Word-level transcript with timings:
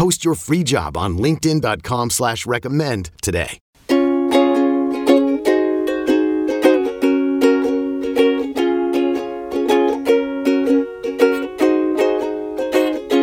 Post 0.00 0.24
your 0.24 0.34
free 0.34 0.64
job 0.64 0.96
on 0.96 1.18
linkedin.com 1.18 2.08
slash 2.08 2.46
recommend 2.46 3.10
today. 3.20 3.58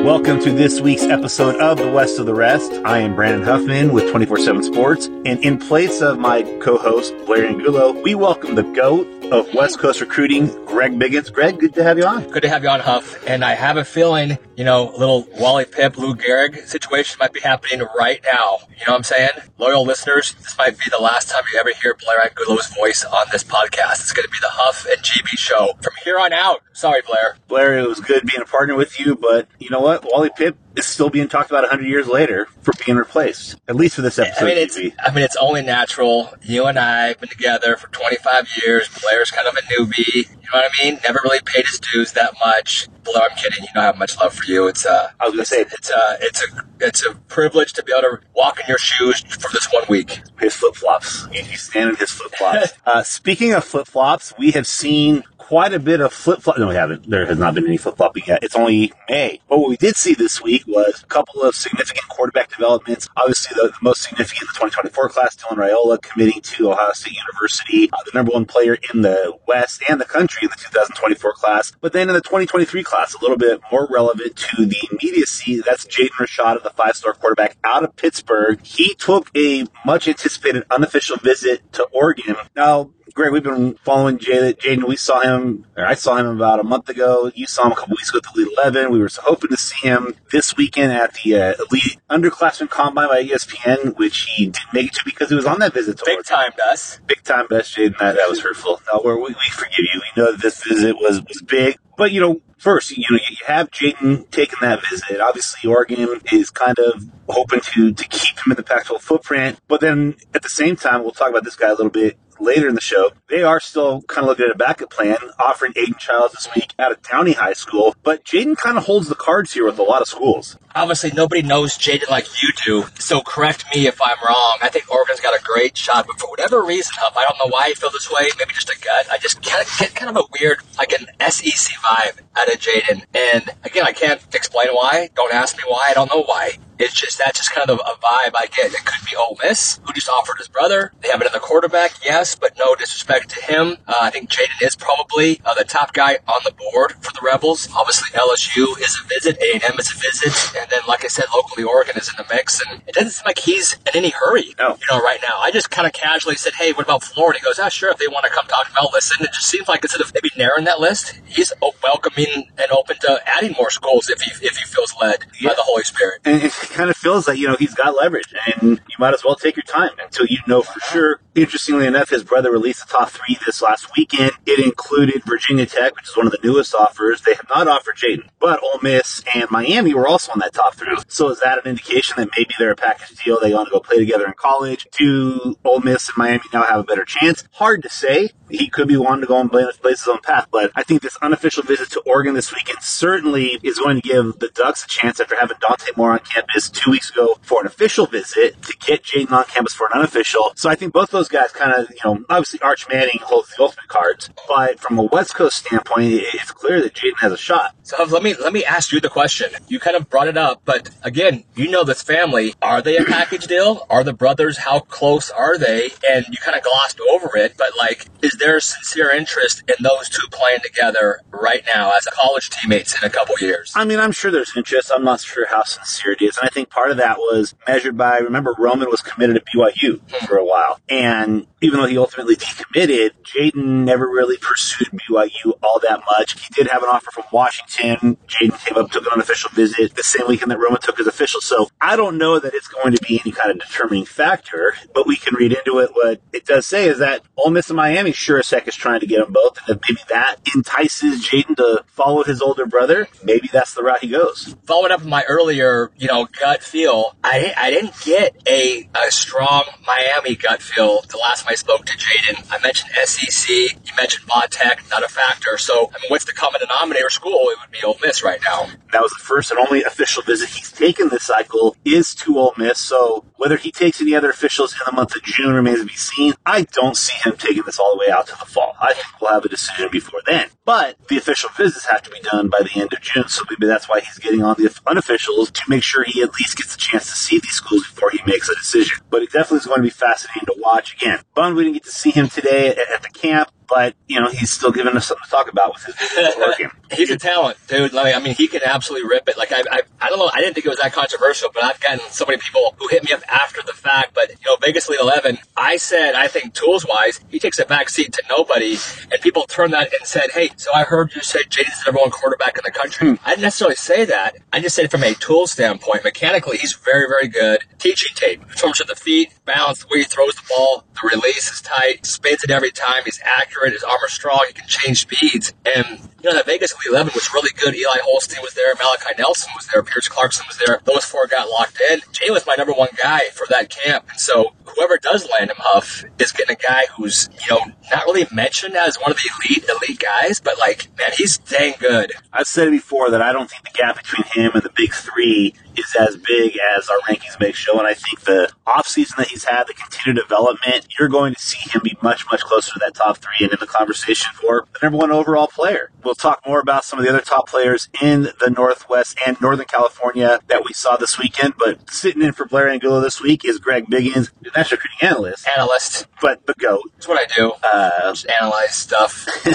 Welcome 0.05 0.39
to 0.41 0.51
this 0.51 0.79
week's 0.79 1.01
episode 1.01 1.55
of 1.55 1.79
The 1.79 1.91
West 1.91 2.19
of 2.19 2.27
the 2.27 2.35
Rest. 2.35 2.71
I 2.85 2.99
am 2.99 3.15
Brandon 3.15 3.41
Huffman 3.41 3.91
with 3.91 4.11
24 4.11 4.37
7 4.37 4.61
Sports, 4.61 5.07
and 5.07 5.43
in 5.43 5.57
place 5.57 6.03
of 6.03 6.19
my 6.19 6.43
co 6.61 6.77
host, 6.77 7.15
Blair 7.25 7.47
Angulo, 7.47 7.99
we 8.03 8.13
welcome 8.13 8.53
the 8.53 8.61
GOAT 8.61 9.16
of 9.31 9.53
West 9.53 9.79
Coast 9.79 9.99
recruiting, 9.99 10.47
Greg 10.65 10.93
Biggins. 10.93 11.31
Greg, 11.31 11.59
good 11.59 11.73
to 11.73 11.83
have 11.83 11.97
you 11.97 12.05
on. 12.05 12.29
Good 12.29 12.43
to 12.43 12.49
have 12.49 12.63
you 12.63 12.69
on, 12.69 12.79
Huff. 12.79 13.17
And 13.27 13.43
I 13.43 13.55
have 13.55 13.75
a 13.75 13.83
feeling, 13.83 14.37
you 14.55 14.63
know, 14.63 14.95
a 14.95 14.97
little 14.97 15.27
Wally 15.37 15.65
Pipp, 15.65 15.97
Lou 15.97 16.15
Gehrig 16.15 16.65
situation 16.67 17.17
might 17.19 17.33
be 17.33 17.41
happening 17.41 17.85
right 17.97 18.21
now. 18.31 18.59
You 18.69 18.85
know 18.85 18.93
what 18.93 18.97
I'm 18.97 19.03
saying? 19.03 19.29
Loyal 19.57 19.83
listeners, 19.83 20.33
this 20.35 20.57
might 20.57 20.77
be 20.77 20.85
the 20.89 21.01
last 21.01 21.29
time 21.29 21.43
you 21.51 21.59
ever 21.59 21.71
hear 21.81 21.93
Blair 21.95 22.23
Angulo's 22.23 22.67
voice 22.67 23.03
on 23.03 23.25
this 23.31 23.43
podcast. 23.43 23.99
It's 24.01 24.13
going 24.13 24.25
to 24.25 24.31
be 24.31 24.39
the 24.39 24.49
Huff 24.49 24.85
and 24.89 25.01
GB 25.03 25.37
show 25.37 25.73
from 25.81 25.93
here 26.03 26.17
on 26.17 26.31
out. 26.31 26.61
Sorry, 26.73 27.01
Blair. 27.01 27.37
Blair, 27.47 27.77
it 27.77 27.87
was 27.87 27.99
good 27.99 28.25
being 28.25 28.41
a 28.41 28.45
partner 28.45 28.75
with 28.75 28.99
you, 28.99 29.15
but 29.15 29.47
you 29.59 29.69
know 29.69 29.81
what? 29.81 30.05
Wally 30.05 30.29
Pipp 30.29 30.55
is 30.77 30.85
still 30.85 31.09
being 31.09 31.27
talked 31.27 31.49
about 31.49 31.63
100 31.63 31.87
years 31.87 32.07
later 32.07 32.47
for 32.61 32.73
being 32.85 32.97
replaced, 32.97 33.57
at 33.67 33.75
least 33.75 33.95
for 33.95 34.01
this 34.01 34.19
episode. 34.19 34.43
I 34.43 34.47
mean, 34.47 34.57
it's, 34.57 34.77
I 34.77 35.11
mean, 35.11 35.23
it's 35.23 35.35
only 35.37 35.61
natural. 35.61 36.33
You 36.43 36.65
and 36.65 36.77
I 36.77 37.07
have 37.07 37.19
been 37.19 37.29
together 37.29 37.77
for 37.77 37.87
25 37.87 38.47
years. 38.63 38.89
Blair's 39.01 39.31
kind 39.31 39.47
of 39.47 39.55
a 39.55 39.61
newbie. 39.61 40.15
You 40.15 40.53
know 40.53 40.61
what 40.61 40.71
I 40.71 40.83
mean? 40.83 40.99
Never 41.03 41.19
really 41.23 41.41
paid 41.43 41.65
his 41.65 41.79
dues 41.79 42.13
that 42.13 42.33
much. 42.45 42.87
Blair, 43.11 43.29
I'm 43.29 43.37
kidding. 43.37 43.63
You 43.63 43.69
know, 43.75 43.81
I 43.81 43.85
have 43.85 43.97
much 43.97 44.17
love 44.17 44.33
for 44.33 44.45
you. 44.45 44.67
It's 44.67 44.85
uh, 44.85 45.11
I 45.19 45.25
was 45.25 45.33
gonna 45.33 45.45
say 45.45 45.61
it's 45.61 45.89
a, 45.89 46.17
it's 46.21 46.43
a, 46.43 46.65
it's 46.79 47.05
a 47.05 47.15
privilege 47.27 47.73
to 47.73 47.83
be 47.83 47.93
able 47.97 48.17
to 48.17 48.19
walk 48.35 48.59
in 48.59 48.65
your 48.67 48.77
shoes 48.77 49.21
for 49.21 49.51
this 49.51 49.67
one 49.71 49.83
week. 49.89 50.21
His 50.39 50.55
flip 50.55 50.75
flops. 50.75 51.27
He's 51.31 51.61
standing 51.61 51.95
in 51.95 51.95
his 51.95 52.11
flip 52.11 52.33
flops. 52.35 52.73
uh, 52.85 53.03
speaking 53.03 53.53
of 53.53 53.63
flip 53.63 53.87
flops, 53.87 54.33
we 54.37 54.51
have 54.51 54.67
seen 54.67 55.23
quite 55.47 55.71
a 55.71 55.79
bit 55.79 56.01
of 56.01 56.11
flip 56.11 56.41
flop. 56.41 56.57
No, 56.57 56.67
we 56.67 56.75
haven't. 56.75 57.09
There 57.09 57.25
has 57.25 57.37
not 57.37 57.55
been 57.55 57.65
any 57.65 57.77
flip 57.77 57.95
flopping 57.95 58.23
yet. 58.27 58.43
It's 58.43 58.55
only 58.55 58.91
May. 59.09 59.39
But 59.47 59.59
what 59.59 59.69
we 59.69 59.77
did 59.77 59.95
see 59.95 60.13
this 60.13 60.41
week 60.41 60.65
was 60.67 61.03
a 61.03 61.05
couple 61.05 61.41
of 61.41 61.55
significant 61.55 62.05
quarterback 62.09 62.49
developments. 62.49 63.07
Obviously, 63.15 63.55
the, 63.55 63.69
the 63.69 63.77
most 63.81 64.01
significant 64.01 64.49
the 64.49 64.59
2024 64.59 65.09
class, 65.09 65.37
Dylan 65.37 65.57
Raiola 65.57 66.01
committing 66.01 66.41
to 66.41 66.71
Ohio 66.71 66.91
State 66.91 67.15
University, 67.15 67.89
uh, 67.93 67.97
the 68.05 68.11
number 68.13 68.33
one 68.33 68.45
player 68.45 68.77
in 68.93 69.03
the 69.03 69.37
West 69.47 69.81
and 69.87 70.01
the 70.01 70.05
country 70.05 70.39
in 70.43 70.49
the 70.49 70.57
2024 70.57 71.33
class. 71.33 71.71
But 71.79 71.93
then 71.93 72.09
in 72.09 72.15
the 72.15 72.21
2023 72.21 72.83
class, 72.83 72.96
a 72.97 73.21
little 73.21 73.37
bit 73.37 73.61
more 73.71 73.87
relevant 73.89 74.35
to 74.35 74.65
the 74.65 74.77
immediacy, 74.91 75.61
that's 75.61 75.85
Jaden 75.85 76.09
Rashada, 76.19 76.63
the 76.63 76.69
five 76.71 76.95
star 76.95 77.13
quarterback 77.13 77.57
out 77.63 77.83
of 77.83 77.95
Pittsburg. 77.95 78.65
He 78.65 78.93
took 78.95 79.29
a 79.35 79.65
much 79.85 80.07
anticipated 80.07 80.63
unofficial 80.69 81.17
visit 81.17 81.71
to 81.73 81.83
Oregon. 81.93 82.35
Now, 82.55 82.91
Greg, 83.17 83.31
we've 83.31 83.41
been 83.41 83.73
following 83.83 84.19
Jaden. 84.19 84.87
We 84.87 84.95
saw 84.95 85.21
him, 85.21 85.65
or 85.75 85.83
I 85.83 85.95
saw 85.95 86.17
him 86.17 86.27
about 86.27 86.59
a 86.59 86.63
month 86.63 86.87
ago. 86.87 87.31
You 87.33 87.47
saw 87.47 87.65
him 87.65 87.71
a 87.71 87.75
couple 87.75 87.93
weeks 87.93 88.09
ago 88.09 88.19
at 88.19 88.31
the 88.31 88.41
Elite 88.41 88.57
11. 88.63 88.91
We 88.91 88.99
were 88.99 89.09
hoping 89.23 89.49
to 89.49 89.57
see 89.57 89.87
him 89.87 90.13
this 90.31 90.55
weekend 90.55 90.91
at 90.91 91.15
the 91.15 91.33
uh, 91.33 91.53
Elite 91.57 91.97
Underclassmen 92.11 92.69
Combine 92.69 93.07
by 93.07 93.23
ESPN, 93.23 93.97
which 93.97 94.27
he 94.35 94.45
didn't 94.45 94.71
make 94.71 94.87
it 94.87 94.93
to 94.93 95.01
because 95.03 95.29
he 95.29 95.35
was 95.35 95.47
on 95.47 95.57
that 95.61 95.73
visit 95.73 95.97
to 95.97 96.03
Big 96.05 96.23
time, 96.25 96.51
Gus. 96.57 96.99
Big 97.07 97.23
time, 97.23 97.47
best 97.47 97.75
Jaden. 97.75 97.97
That, 97.97 98.17
that 98.17 98.29
was 98.29 98.41
hurtful. 98.41 98.81
No, 98.93 99.01
we, 99.03 99.29
we 99.29 99.49
forgive 99.51 99.79
you. 99.79 100.01
We 100.15 100.21
know 100.21 100.31
that 100.33 100.41
this 100.41 100.63
visit 100.63 100.95
was, 100.97 101.19
was 101.23 101.41
big. 101.41 101.79
But, 101.97 102.11
you 102.11 102.21
know, 102.21 102.41
first, 102.57 102.95
you 102.95 103.03
know, 103.09 103.17
you 103.29 103.37
have 103.47 103.71
Jaden 103.71 104.29
taking 104.31 104.59
that 104.61 104.81
visit. 104.89 105.19
Obviously, 105.19 105.69
Oregon 105.69 106.21
is 106.31 106.49
kind 106.49 106.77
of 106.79 107.03
hoping 107.27 107.59
to, 107.59 107.91
to 107.91 108.07
keep 108.07 108.37
him 108.37 108.51
in 108.51 108.55
the 108.55 108.63
Pac-12 108.63 109.01
footprint. 109.01 109.59
But 109.67 109.81
then 109.81 110.15
at 110.33 110.43
the 110.43 110.49
same 110.49 110.75
time, 110.75 111.01
we'll 111.01 111.11
talk 111.11 111.29
about 111.29 111.43
this 111.43 111.55
guy 111.55 111.69
a 111.69 111.71
little 111.71 111.89
bit 111.89 112.17
later 112.39 112.67
in 112.67 112.75
the 112.75 112.81
show, 112.81 113.11
they 113.29 113.43
are 113.43 113.59
still 113.59 114.01
kind 114.03 114.25
of 114.25 114.29
looking 114.29 114.45
at 114.45 114.51
a 114.51 114.57
backup 114.57 114.89
plan, 114.89 115.17
offering 115.39 115.73
Aidan 115.75 115.95
Chiles 115.99 116.31
this 116.31 116.47
week 116.55 116.73
out 116.79 116.91
of 116.91 117.01
Downey 117.01 117.33
High 117.33 117.53
School. 117.53 117.95
But 118.03 118.23
Jaden 118.23 118.57
kind 118.57 118.77
of 118.77 118.85
holds 118.85 119.09
the 119.09 119.15
cards 119.15 119.53
here 119.53 119.65
with 119.65 119.79
a 119.79 119.83
lot 119.83 120.01
of 120.01 120.07
schools. 120.07 120.57
Obviously, 120.75 121.11
nobody 121.11 121.41
knows 121.41 121.77
Jaden 121.77 122.09
like 122.09 122.41
you 122.41 122.49
do, 122.65 122.85
so 122.99 123.21
correct 123.21 123.65
me 123.73 123.87
if 123.87 123.99
I'm 124.01 124.17
wrong. 124.25 124.57
I 124.61 124.69
think 124.69 124.91
Oregon's 124.91 125.19
got 125.19 125.39
a 125.39 125.43
great 125.43 125.75
shot, 125.75 126.05
but 126.05 126.19
for 126.19 126.29
whatever 126.29 126.63
reason, 126.63 126.93
Huff, 126.97 127.17
I 127.17 127.25
don't 127.27 127.37
know 127.39 127.51
why 127.51 127.67
you 127.67 127.75
feel 127.75 127.89
this 127.89 128.11
way. 128.11 128.29
Maybe 128.37 128.53
just 128.53 128.69
a 128.69 128.79
gut. 128.79 129.07
I 129.11 129.17
just 129.17 129.41
get 129.41 129.95
kind 129.95 130.15
of 130.15 130.17
a 130.17 130.27
weird, 130.39 130.59
like 130.77 130.93
an 130.93 131.07
SEC 131.31 131.73
vibe 131.81 132.19
out 132.35 132.47
of 132.47 132.59
Jaden. 132.59 133.03
And 133.15 133.49
again, 133.63 133.85
I 133.85 133.91
can't 133.91 134.21
explain 134.33 134.67
why. 134.69 135.09
Don't 135.15 135.33
ask 135.33 135.57
me 135.57 135.63
why. 135.67 135.87
I 135.89 135.93
don't 135.93 136.13
know 136.13 136.23
why. 136.23 136.57
It's 136.79 136.93
just 136.93 137.17
that's 137.17 137.39
just 137.39 137.51
kind 137.53 137.69
of 137.69 137.79
a 137.79 137.97
vibe 137.97 138.33
I 138.35 138.47
get. 138.55 138.73
It 138.73 138.85
could 138.85 139.05
be 139.09 139.15
Ole 139.15 139.37
Miss, 139.43 139.79
who 139.83 139.93
just 139.93 140.09
offered 140.09 140.37
his 140.37 140.47
brother. 140.47 140.91
They 141.01 141.09
have 141.09 141.21
another 141.21 141.39
quarterback, 141.39 141.93
yes, 142.03 142.35
but 142.35 142.57
no 142.57 142.75
disrespect 142.75 143.29
to 143.29 143.41
him. 143.41 143.77
Uh, 143.87 143.93
I 144.01 144.09
think 144.09 144.29
Jaden 144.29 144.61
is 144.61 144.75
probably 144.75 145.41
uh, 145.45 145.53
the 145.53 145.63
top 145.63 145.93
guy 145.93 146.19
on 146.27 146.41
the 146.43 146.51
board 146.51 146.93
for 147.01 147.11
the 147.13 147.21
Rebels. 147.23 147.67
Obviously, 147.75 148.09
LSU 148.17 148.79
is 148.79 148.99
a 149.03 149.07
visit, 149.07 149.37
A&M 149.41 149.79
is 149.79 149.91
a 149.91 149.95
visit, 149.95 150.55
and 150.57 150.69
then, 150.69 150.81
like 150.87 151.03
I 151.03 151.07
said, 151.07 151.25
locally 151.33 151.63
Oregon 151.63 151.97
is 151.97 152.09
in 152.09 152.15
the 152.17 152.25
mix. 152.33 152.61
And 152.61 152.81
it 152.87 152.93
doesn't 152.93 153.11
seem 153.11 153.23
like 153.25 153.39
he's 153.39 153.73
in 153.73 153.95
any 153.95 154.09
hurry, 154.09 154.53
no. 154.59 154.77
you 154.79 154.85
know, 154.91 155.01
right 155.01 155.19
now. 155.21 155.39
I 155.39 155.51
just 155.51 155.71
kind 155.71 155.87
of 155.87 155.93
casually 155.93 156.35
said, 156.35 156.53
"Hey, 156.53 156.73
what 156.73 156.85
about 156.85 157.03
Florida?" 157.03 157.39
He 157.39 157.45
goes, 157.45 157.59
"Ah, 157.59 157.69
sure, 157.69 157.89
if 157.89 157.97
they 157.97 158.07
want 158.07 158.25
to 158.25 158.31
come 158.31 158.45
talk 158.47 158.69
about 158.69 158.93
listen." 158.93 159.23
It 159.23 159.33
just 159.33 159.47
seems 159.47 159.67
like 159.67 159.83
instead 159.83 160.01
of 160.01 160.13
maybe 160.13 160.29
narrowing 160.37 160.65
that 160.65 160.79
list, 160.79 161.19
he's 161.25 161.51
welcoming 161.83 162.49
and 162.57 162.71
open 162.71 162.97
to 163.01 163.21
adding 163.25 163.53
more 163.57 163.69
schools 163.69 164.09
if 164.09 164.21
he 164.21 164.31
if 164.45 164.57
he 164.57 164.65
feels 164.65 164.93
led 165.01 165.25
yeah. 165.39 165.49
by 165.49 165.55
the 165.55 165.63
Holy 165.63 165.83
Spirit. 165.83 166.21
Kind 166.69 166.89
of 166.89 166.97
feels 166.97 167.27
like 167.27 167.37
you 167.39 167.47
know 167.47 167.55
he's 167.57 167.73
got 167.73 167.95
leverage, 167.95 168.33
and 168.45 168.79
you 168.87 168.95
might 168.99 169.13
as 169.13 169.23
well 169.23 169.35
take 169.35 169.55
your 169.55 169.63
time 169.63 169.91
until 170.03 170.27
you 170.27 170.37
know 170.47 170.61
for 170.61 170.79
sure. 170.81 171.19
Interestingly 171.37 171.85
enough, 171.85 172.09
his 172.09 172.23
brother 172.23 172.51
released 172.51 172.87
the 172.87 172.91
top 172.91 173.11
three 173.11 173.37
this 173.45 173.61
last 173.61 173.95
weekend. 173.95 174.31
It 174.47 174.57
included 174.57 175.21
Virginia 175.23 175.67
Tech, 175.67 175.95
which 175.95 176.09
is 176.09 176.17
one 176.17 176.25
of 176.25 176.31
the 176.31 176.39
newest 176.43 176.73
offers. 176.73 177.21
They 177.21 177.35
have 177.35 177.47
not 177.47 177.67
offered 177.67 177.95
Jaden, 177.95 178.27
but 178.39 178.59
Ole 178.63 178.79
Miss 178.81 179.21
and 179.35 179.45
Miami 179.51 179.93
were 179.93 180.07
also 180.07 180.31
on 180.31 180.39
that 180.39 180.53
top 180.53 180.73
three. 180.73 180.97
So 181.07 181.29
is 181.29 181.39
that 181.41 181.59
an 181.59 181.69
indication 181.69 182.15
that 182.17 182.29
maybe 182.35 182.55
they're 182.57 182.71
a 182.71 182.75
package 182.75 183.23
deal? 183.23 183.39
They 183.39 183.53
want 183.53 183.67
to 183.67 183.71
go 183.71 183.79
play 183.79 183.99
together 183.99 184.25
in 184.25 184.33
college. 184.33 184.87
Do 184.97 185.55
Ole 185.63 185.81
Miss 185.81 186.09
and 186.09 186.17
Miami 186.17 186.43
now 186.51 186.63
have 186.63 186.79
a 186.79 186.83
better 186.83 187.05
chance? 187.05 187.43
Hard 187.51 187.83
to 187.83 187.89
say. 187.89 188.31
He 188.49 188.69
could 188.69 188.87
be 188.87 188.97
wanting 188.97 189.21
to 189.21 189.27
go 189.27 189.39
and 189.39 189.51
blaze 189.51 189.75
his 189.83 190.07
own 190.07 190.21
path, 190.21 190.47
but 190.51 190.71
I 190.73 190.83
think 190.83 191.01
this 191.01 191.17
unofficial 191.21 191.63
visit 191.63 191.91
to 191.91 191.99
Oregon 192.01 192.33
this 192.33 192.53
weekend 192.53 192.81
certainly 192.81 193.59
is 193.61 193.77
going 193.77 194.01
to 194.01 194.07
give 194.07 194.39
the 194.39 194.47
Ducks 194.47 194.85
a 194.85 194.87
chance 194.87 195.19
after 195.19 195.35
having 195.35 195.57
Dante 195.59 195.91
Moore 195.97 196.13
on 196.13 196.19
campus 196.19 196.69
two 196.69 196.91
weeks 196.91 197.09
ago 197.09 197.37
for 197.41 197.59
an 197.61 197.67
official 197.67 198.05
visit 198.05 198.61
to 198.63 198.75
get 198.77 199.03
Jaden 199.03 199.31
on 199.31 199.43
campus 199.45 199.73
for 199.73 199.87
an 199.87 199.99
unofficial. 199.99 200.53
So 200.55 200.69
I 200.69 200.75
think 200.75 200.93
both 200.93 201.11
those 201.11 201.26
guys 201.27 201.51
kind 201.51 201.73
of, 201.73 201.89
you 201.89 201.97
know, 202.03 202.23
obviously 202.29 202.59
Arch 202.61 202.87
Manning 202.89 203.19
holds 203.21 203.55
the 203.55 203.63
ultimate 203.63 203.87
cards, 203.87 204.29
but 204.47 204.79
from 204.79 204.99
a 204.99 205.03
West 205.03 205.35
Coast 205.35 205.57
standpoint, 205.57 206.05
it's 206.33 206.51
clear 206.51 206.81
that 206.81 206.93
Jaden 206.93 207.17
has 207.17 207.31
a 207.31 207.37
shot. 207.37 207.75
So 207.83 208.03
let 208.03 208.23
me 208.23 208.35
let 208.35 208.53
me 208.53 208.65
ask 208.65 208.91
you 208.91 208.99
the 208.99 209.09
question. 209.09 209.49
You 209.67 209.79
kind 209.79 209.95
of 209.95 210.09
brought 210.09 210.27
it 210.27 210.37
up, 210.37 210.61
but 210.65 210.89
again, 211.03 211.43
you 211.55 211.69
know 211.69 211.83
this 211.83 212.01
family. 212.01 212.53
Are 212.61 212.81
they 212.81 212.97
a 212.97 213.05
package 213.05 213.47
deal? 213.47 213.85
Are 213.89 214.03
the 214.03 214.13
brothers? 214.13 214.57
How 214.57 214.79
close 214.79 215.29
are 215.29 215.57
they? 215.57 215.89
And 216.09 216.25
you 216.29 216.37
kind 216.43 216.57
of 216.57 216.63
glossed 216.63 216.99
over 217.11 217.37
it, 217.37 217.55
but 217.57 217.71
like, 217.77 218.07
is 218.21 218.33
there 218.33 218.59
sincere 218.59 219.11
interest 219.11 219.63
in 219.67 219.83
those 219.83 220.09
two 220.09 220.27
playing 220.31 220.59
together 220.63 221.21
right 221.31 221.63
now 221.73 221.95
as 221.95 222.05
college 222.05 222.49
teammates 222.49 223.01
in 223.01 223.07
a 223.07 223.09
couple 223.09 223.35
years? 223.39 223.73
I 223.75 223.85
mean, 223.85 223.99
I'm 223.99 224.11
sure 224.11 224.31
there's 224.31 224.55
interest. 224.55 224.91
I'm 224.93 225.03
not 225.03 225.21
sure 225.21 225.47
how 225.47 225.63
sincere 225.63 226.13
it 226.13 226.21
is, 226.21 226.37
and 226.37 226.47
I 226.47 226.49
think 226.49 226.69
part 226.69 226.91
of 226.91 226.97
that 226.97 227.17
was 227.17 227.55
measured 227.67 227.97
by. 227.97 228.17
Remember, 228.17 228.55
Roman 228.57 228.89
was 228.89 229.01
committed 229.01 229.35
to 229.35 229.57
BYU 229.57 229.99
hmm. 229.99 230.25
for 230.25 230.37
a 230.37 230.45
while, 230.45 230.79
and 230.89 231.16
And 231.17 231.47
even 231.61 231.79
though 231.79 231.87
he 231.87 231.97
ultimately 231.97 232.35
decommitted, 232.35 233.11
Jaden 233.23 233.85
never 233.85 234.07
really 234.07 234.37
pursued 234.37 234.89
BYU 234.89 235.57
all 235.63 235.79
that 235.79 236.01
much. 236.11 236.39
He 236.39 236.53
did 236.53 236.67
have 236.67 236.83
an 236.83 236.89
offer 236.89 237.11
from 237.11 237.23
Washington. 237.31 238.17
Jaden 238.27 238.65
came 238.65 238.77
up, 238.77 238.91
took 238.91 239.05
an 239.05 239.13
unofficial 239.13 239.49
visit 239.51 239.95
the 239.95 240.03
same 240.03 240.27
weekend 240.27 240.51
that 240.51 240.59
Roman 240.59 240.79
took 240.79 240.97
his 240.97 241.07
official. 241.07 241.41
So 241.41 241.69
I 241.81 241.95
don't 241.95 242.17
know 242.17 242.39
that 242.39 242.53
it's 242.53 242.67
going 242.67 242.93
to 242.95 243.01
be 243.01 243.19
any 243.19 243.31
kind 243.31 243.51
of 243.51 243.59
determining 243.59 244.05
factor, 244.05 244.75
but 244.93 245.07
we 245.07 245.15
can 245.15 245.35
read 245.35 245.53
into 245.53 245.79
it. 245.79 245.91
What 245.93 246.21
it 246.31 246.45
does 246.45 246.67
say 246.67 246.87
is 246.87 246.99
that 246.99 247.21
Ole 247.35 247.49
Miss 247.49 247.69
and 247.69 247.77
Miami 247.77 248.11
sure 248.11 248.37
as 248.37 248.49
heck 248.49 248.67
is 248.67 248.75
trying 248.75 248.99
to 248.99 249.07
get 249.07 249.19
them 249.23 249.33
both. 249.33 249.57
And 249.67 249.77
if 249.77 249.89
maybe 249.89 250.01
that 250.09 250.37
entices 250.55 251.25
Jaden 251.25 251.55
to 251.55 251.83
follow 251.87 252.23
his 252.23 252.41
older 252.41 252.67
brother, 252.67 253.07
maybe 253.23 253.49
that's 253.51 253.73
the 253.73 253.81
route 253.81 254.01
he 254.01 254.09
goes. 254.09 254.55
Following 254.65 254.91
up 254.91 255.01
on 255.01 255.09
my 255.09 255.23
earlier, 255.27 255.91
you 255.97 256.07
know, 256.07 256.27
gut 256.39 256.61
feel, 256.61 257.15
I, 257.23 257.53
I 257.57 257.71
didn't 257.71 257.99
get 258.01 258.35
a, 258.47 258.87
a 258.95 259.11
strong 259.11 259.63
Miami 259.85 260.35
gut 260.35 260.61
feel 260.61 261.01
the 261.09 261.17
last 261.17 261.43
time 261.43 261.51
I 261.51 261.55
spoke 261.55 261.85
to 261.85 261.93
Jaden. 261.97 262.45
I 262.51 262.59
mentioned 262.61 262.91
SEC, 263.03 263.49
you 263.49 263.93
mentioned 263.95 264.25
Tech, 264.49 264.83
not 264.89 265.03
a 265.03 265.07
factor. 265.07 265.57
So, 265.57 265.91
I 265.93 266.01
mean, 266.01 266.09
what's 266.09 266.25
the 266.25 266.33
common 266.33 266.61
denominator 266.61 267.09
school? 267.09 267.49
It 267.49 267.57
would 267.61 267.71
be 267.71 267.83
Ole 267.83 267.97
Miss 268.01 268.23
right 268.23 268.39
now. 268.47 268.67
That 268.91 269.01
was 269.01 269.11
the 269.11 269.23
first 269.23 269.51
and 269.51 269.59
only 269.59 269.83
official 269.83 270.23
visit 270.23 270.49
he's 270.49 270.71
taken 270.71 271.09
this 271.09 271.23
cycle 271.23 271.75
is 271.83 272.15
to 272.15 272.37
Ole 272.37 272.53
Miss. 272.57 272.79
So 272.79 273.25
whether 273.35 273.57
he 273.57 273.71
takes 273.71 274.01
any 274.01 274.15
other 274.15 274.29
officials 274.29 274.73
in 274.73 274.79
the 274.85 274.91
month 274.91 275.15
of 275.15 275.23
June 275.23 275.53
remains 275.53 275.79
to 275.79 275.85
be 275.85 275.93
seen. 275.93 276.33
I 276.45 276.63
don't 276.63 276.97
see 276.97 277.17
him 277.17 277.37
taking 277.37 277.63
this 277.63 277.79
all 277.79 277.93
the 277.93 277.99
way 277.99 278.11
out 278.11 278.27
to 278.27 278.35
the 278.37 278.45
fall. 278.45 278.75
I 278.79 278.93
think 278.93 279.21
we'll 279.21 279.33
have 279.33 279.45
a 279.45 279.49
decision 279.49 279.89
before 279.91 280.21
then. 280.25 280.49
But 280.65 280.97
the 281.07 281.17
official 281.17 281.49
visits 281.55 281.85
have 281.85 282.01
to 282.03 282.09
be 282.09 282.19
done 282.19 282.49
by 282.49 282.59
the 282.61 282.79
end 282.79 282.93
of 282.93 283.01
June, 283.01 283.27
so 283.27 283.43
maybe 283.49 283.67
that's 283.67 283.87
why 283.87 284.01
he's 284.01 284.19
getting 284.19 284.43
on 284.43 284.55
the 284.57 284.69
unofficials 284.85 285.51
to 285.51 285.61
make 285.69 285.83
sure 285.83 286.03
he 286.03 286.21
at 286.21 286.33
least 286.33 286.57
gets 286.57 286.75
a 286.75 286.77
chance 286.77 287.05
to 287.05 287.15
see 287.15 287.39
these 287.39 287.53
schools 287.53 287.83
before 287.83 288.09
he 288.11 288.19
makes 288.25 288.49
a 288.49 288.55
decision. 288.55 288.97
But 289.09 289.23
it 289.23 289.31
definitely 289.31 289.59
is 289.59 289.65
going 289.65 289.79
to 289.79 289.83
be 289.83 289.89
fascinating 289.89 290.45
to 290.47 290.55
watch. 290.57 290.86
Again, 290.93 291.19
Bun, 291.33 291.55
we 291.55 291.63
didn't 291.63 291.75
get 291.75 291.83
to 291.85 291.91
see 291.91 292.11
him 292.11 292.27
today 292.27 292.69
at 292.69 293.03
the 293.03 293.09
camp 293.09 293.51
but 293.67 293.95
you 294.07 294.19
know 294.19 294.29
he's 294.29 294.51
still 294.51 294.71
giving 294.71 294.95
us 294.95 295.07
something 295.07 295.23
to 295.25 295.29
talk 295.29 295.51
about 295.51 295.73
with 295.73 295.95
his 295.97 296.35
working. 296.37 296.69
he's 296.91 297.09
a 297.09 297.17
talent, 297.17 297.57
dude. 297.67 297.93
Like, 297.93 298.15
I 298.15 298.19
mean, 298.19 298.35
he 298.35 298.47
can 298.47 298.61
absolutely 298.63 299.07
rip 299.07 299.27
it. 299.27 299.37
Like 299.37 299.51
I, 299.51 299.63
I, 299.69 299.81
I 300.01 300.09
don't 300.09 300.19
know. 300.19 300.29
I 300.33 300.39
didn't 300.41 300.53
think 300.53 300.65
it 300.65 300.69
was 300.69 300.79
that 300.79 300.93
controversial, 300.93 301.49
but 301.53 301.63
I've 301.63 301.79
gotten 301.79 301.99
so 302.09 302.25
many 302.25 302.39
people 302.39 302.75
who 302.77 302.87
hit 302.87 303.03
me 303.03 303.11
up 303.13 303.21
after 303.29 303.61
the 303.65 303.73
fact. 303.73 304.13
But 304.13 304.29
you 304.29 304.35
know, 304.45 304.57
Vegas 304.61 304.87
Elite 304.87 305.01
Eleven. 305.01 305.37
I 305.55 305.77
said 305.77 306.15
I 306.15 306.27
think 306.27 306.53
tools 306.53 306.85
wise, 306.87 307.19
he 307.29 307.39
takes 307.39 307.59
a 307.59 307.65
back 307.65 307.89
seat 307.89 308.13
to 308.13 308.23
nobody, 308.29 308.77
and 309.11 309.21
people 309.21 309.43
turned 309.43 309.73
that 309.73 309.93
and 309.93 310.07
said, 310.07 310.31
"Hey, 310.33 310.49
so 310.55 310.71
I 310.73 310.83
heard 310.83 311.13
you 311.15 311.21
say 311.21 311.43
Jaden's 311.43 311.83
the 311.83 311.91
number 311.91 312.01
one 312.01 312.11
quarterback 312.11 312.57
in 312.57 312.61
the 312.63 312.71
country." 312.71 313.09
Hmm. 313.09 313.15
I 313.25 313.31
didn't 313.31 313.43
necessarily 313.43 313.75
say 313.75 314.05
that. 314.05 314.37
I 314.53 314.59
just 314.59 314.75
said 314.75 314.89
from 314.89 315.03
a 315.03 315.13
tool 315.13 315.47
standpoint, 315.47 316.03
mechanically, 316.03 316.57
he's 316.57 316.73
very, 316.73 317.07
very 317.07 317.27
good. 317.27 317.59
Teaching 317.79 318.13
tape 318.15 318.41
in 318.41 318.49
terms 318.49 318.81
of 318.81 318.87
the 318.87 318.95
feet, 318.95 319.33
balance, 319.45 319.81
the 319.81 319.87
way 319.91 319.99
he 319.99 320.03
throws 320.05 320.35
the 320.35 320.43
ball, 320.49 320.83
the 320.93 321.09
release 321.13 321.51
is 321.51 321.61
tight, 321.61 322.05
spins 322.05 322.43
it 322.43 322.49
every 322.49 322.71
time. 322.71 323.03
He's 323.05 323.19
accurate. 323.23 323.56
His 323.65 323.83
armor 323.83 324.07
strong. 324.07 324.39
He 324.47 324.53
can 324.53 324.67
change 324.67 324.99
speeds. 325.01 325.53
And, 325.75 325.99
know, 326.27 326.35
that 326.35 326.45
Vegas 326.45 326.73
Elite 326.73 326.87
11 326.91 327.11
was 327.13 327.33
really 327.33 327.51
good. 327.55 327.75
Eli 327.75 327.97
Holstein 328.03 328.41
was 328.41 328.53
there. 328.53 328.73
Malachi 328.75 329.13
Nelson 329.17 329.51
was 329.55 329.67
there. 329.67 329.83
Pierce 329.83 330.07
Clarkson 330.07 330.45
was 330.47 330.57
there. 330.57 330.81
Those 330.85 331.05
four 331.05 331.27
got 331.27 331.49
locked 331.49 331.79
in. 331.91 332.01
Jay 332.11 332.29
was 332.29 332.45
my 332.45 332.55
number 332.57 332.73
one 332.73 332.89
guy 333.01 333.29
for 333.33 333.45
that 333.49 333.69
camp. 333.69 334.05
And 334.09 334.19
so 334.19 334.53
whoever 334.65 334.97
does 334.97 335.27
land 335.29 335.49
him, 335.49 335.57
Huff, 335.59 336.03
is 336.19 336.31
getting 336.31 336.55
a 336.55 336.59
guy 336.59 336.83
who's, 336.95 337.29
you 337.31 337.55
know, 337.55 337.61
not 337.91 338.05
really 338.05 338.27
mentioned 338.31 338.75
as 338.75 338.97
one 338.97 339.11
of 339.11 339.17
the 339.17 339.29
elite, 339.49 339.65
elite 339.69 339.99
guys, 339.99 340.39
but 340.39 340.57
like, 340.59 340.87
man, 340.97 341.09
he's 341.15 341.37
dang 341.37 341.75
good. 341.79 342.11
I've 342.33 342.47
said 342.47 342.71
before 342.71 343.09
that 343.11 343.21
I 343.21 343.31
don't 343.31 343.49
think 343.49 343.63
the 343.63 343.77
gap 343.77 343.97
between 343.97 344.23
him 344.33 344.51
and 344.53 344.63
the 344.63 344.71
big 344.75 344.93
three 344.93 345.53
is 345.77 345.95
as 345.99 346.17
big 346.17 346.57
as 346.77 346.89
our 346.89 346.97
rankings 347.07 347.39
make 347.39 347.55
show. 347.55 347.77
And 347.77 347.87
I 347.87 347.93
think 347.93 348.21
the 348.21 348.51
offseason 348.65 349.15
that 349.17 349.27
he's 349.27 349.43
had, 349.43 349.67
the 349.67 349.73
continued 349.73 350.21
development, 350.21 350.87
you're 350.97 351.09
going 351.09 351.33
to 351.33 351.41
see 351.41 351.69
him 351.69 351.81
be 351.83 351.97
much, 352.01 352.25
much 352.31 352.41
closer 352.41 352.73
to 352.73 352.79
that 352.79 352.95
top 352.95 353.17
three 353.17 353.45
and 353.45 353.53
in 353.53 353.59
the 353.59 353.67
conversation 353.67 354.31
for 354.33 354.65
the 354.73 354.79
number 354.81 354.97
one 354.97 355.11
overall 355.11 355.47
player. 355.47 355.91
We'll 356.03 356.15
talk 356.17 356.45
more 356.45 356.59
about 356.59 356.83
some 356.83 356.99
of 356.99 357.05
the 357.05 357.09
other 357.09 357.21
top 357.21 357.47
players 357.49 357.89
in 358.01 358.23
the 358.39 358.49
Northwest 358.55 359.17
and 359.25 359.39
Northern 359.39 359.65
California 359.65 360.39
that 360.47 360.63
we 360.65 360.73
saw 360.73 360.97
this 360.97 361.17
weekend. 361.17 361.53
But 361.57 361.89
sitting 361.89 362.21
in 362.21 362.33
for 362.33 362.45
Blair 362.45 362.69
Angulo 362.69 362.99
this 362.99 363.21
week 363.21 363.45
is 363.45 363.59
Greg 363.59 363.85
Biggins, 363.87 364.31
national 364.55 364.77
recruiting 364.77 364.97
analyst. 365.01 365.47
Analyst. 365.55 366.07
But 366.21 366.45
the 366.45 366.53
GOAT. 366.55 366.91
That's 366.95 367.07
what 367.07 367.19
I 367.19 367.33
do. 367.33 367.53
Uh, 367.63 368.11
Just 368.11 368.27
analyze 368.29 368.75
stuff. 368.75 369.27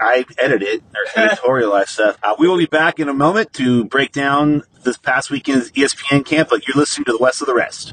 I 0.00 0.24
edit 0.38 0.62
it 0.62 0.82
or 0.94 1.04
editorialize 1.28 1.88
stuff. 1.88 2.18
Uh, 2.22 2.34
we 2.38 2.48
will 2.48 2.58
be 2.58 2.66
back 2.66 2.98
in 2.98 3.08
a 3.08 3.14
moment 3.14 3.52
to 3.54 3.84
break 3.84 4.12
down 4.12 4.62
this 4.82 4.96
past 4.96 5.30
weekend's 5.30 5.70
ESPN 5.72 6.24
camp, 6.24 6.48
but 6.48 6.66
you're 6.66 6.76
listening 6.76 7.04
to 7.04 7.12
the 7.12 7.18
West 7.18 7.40
of 7.40 7.46
the 7.46 7.54
Rest. 7.54 7.92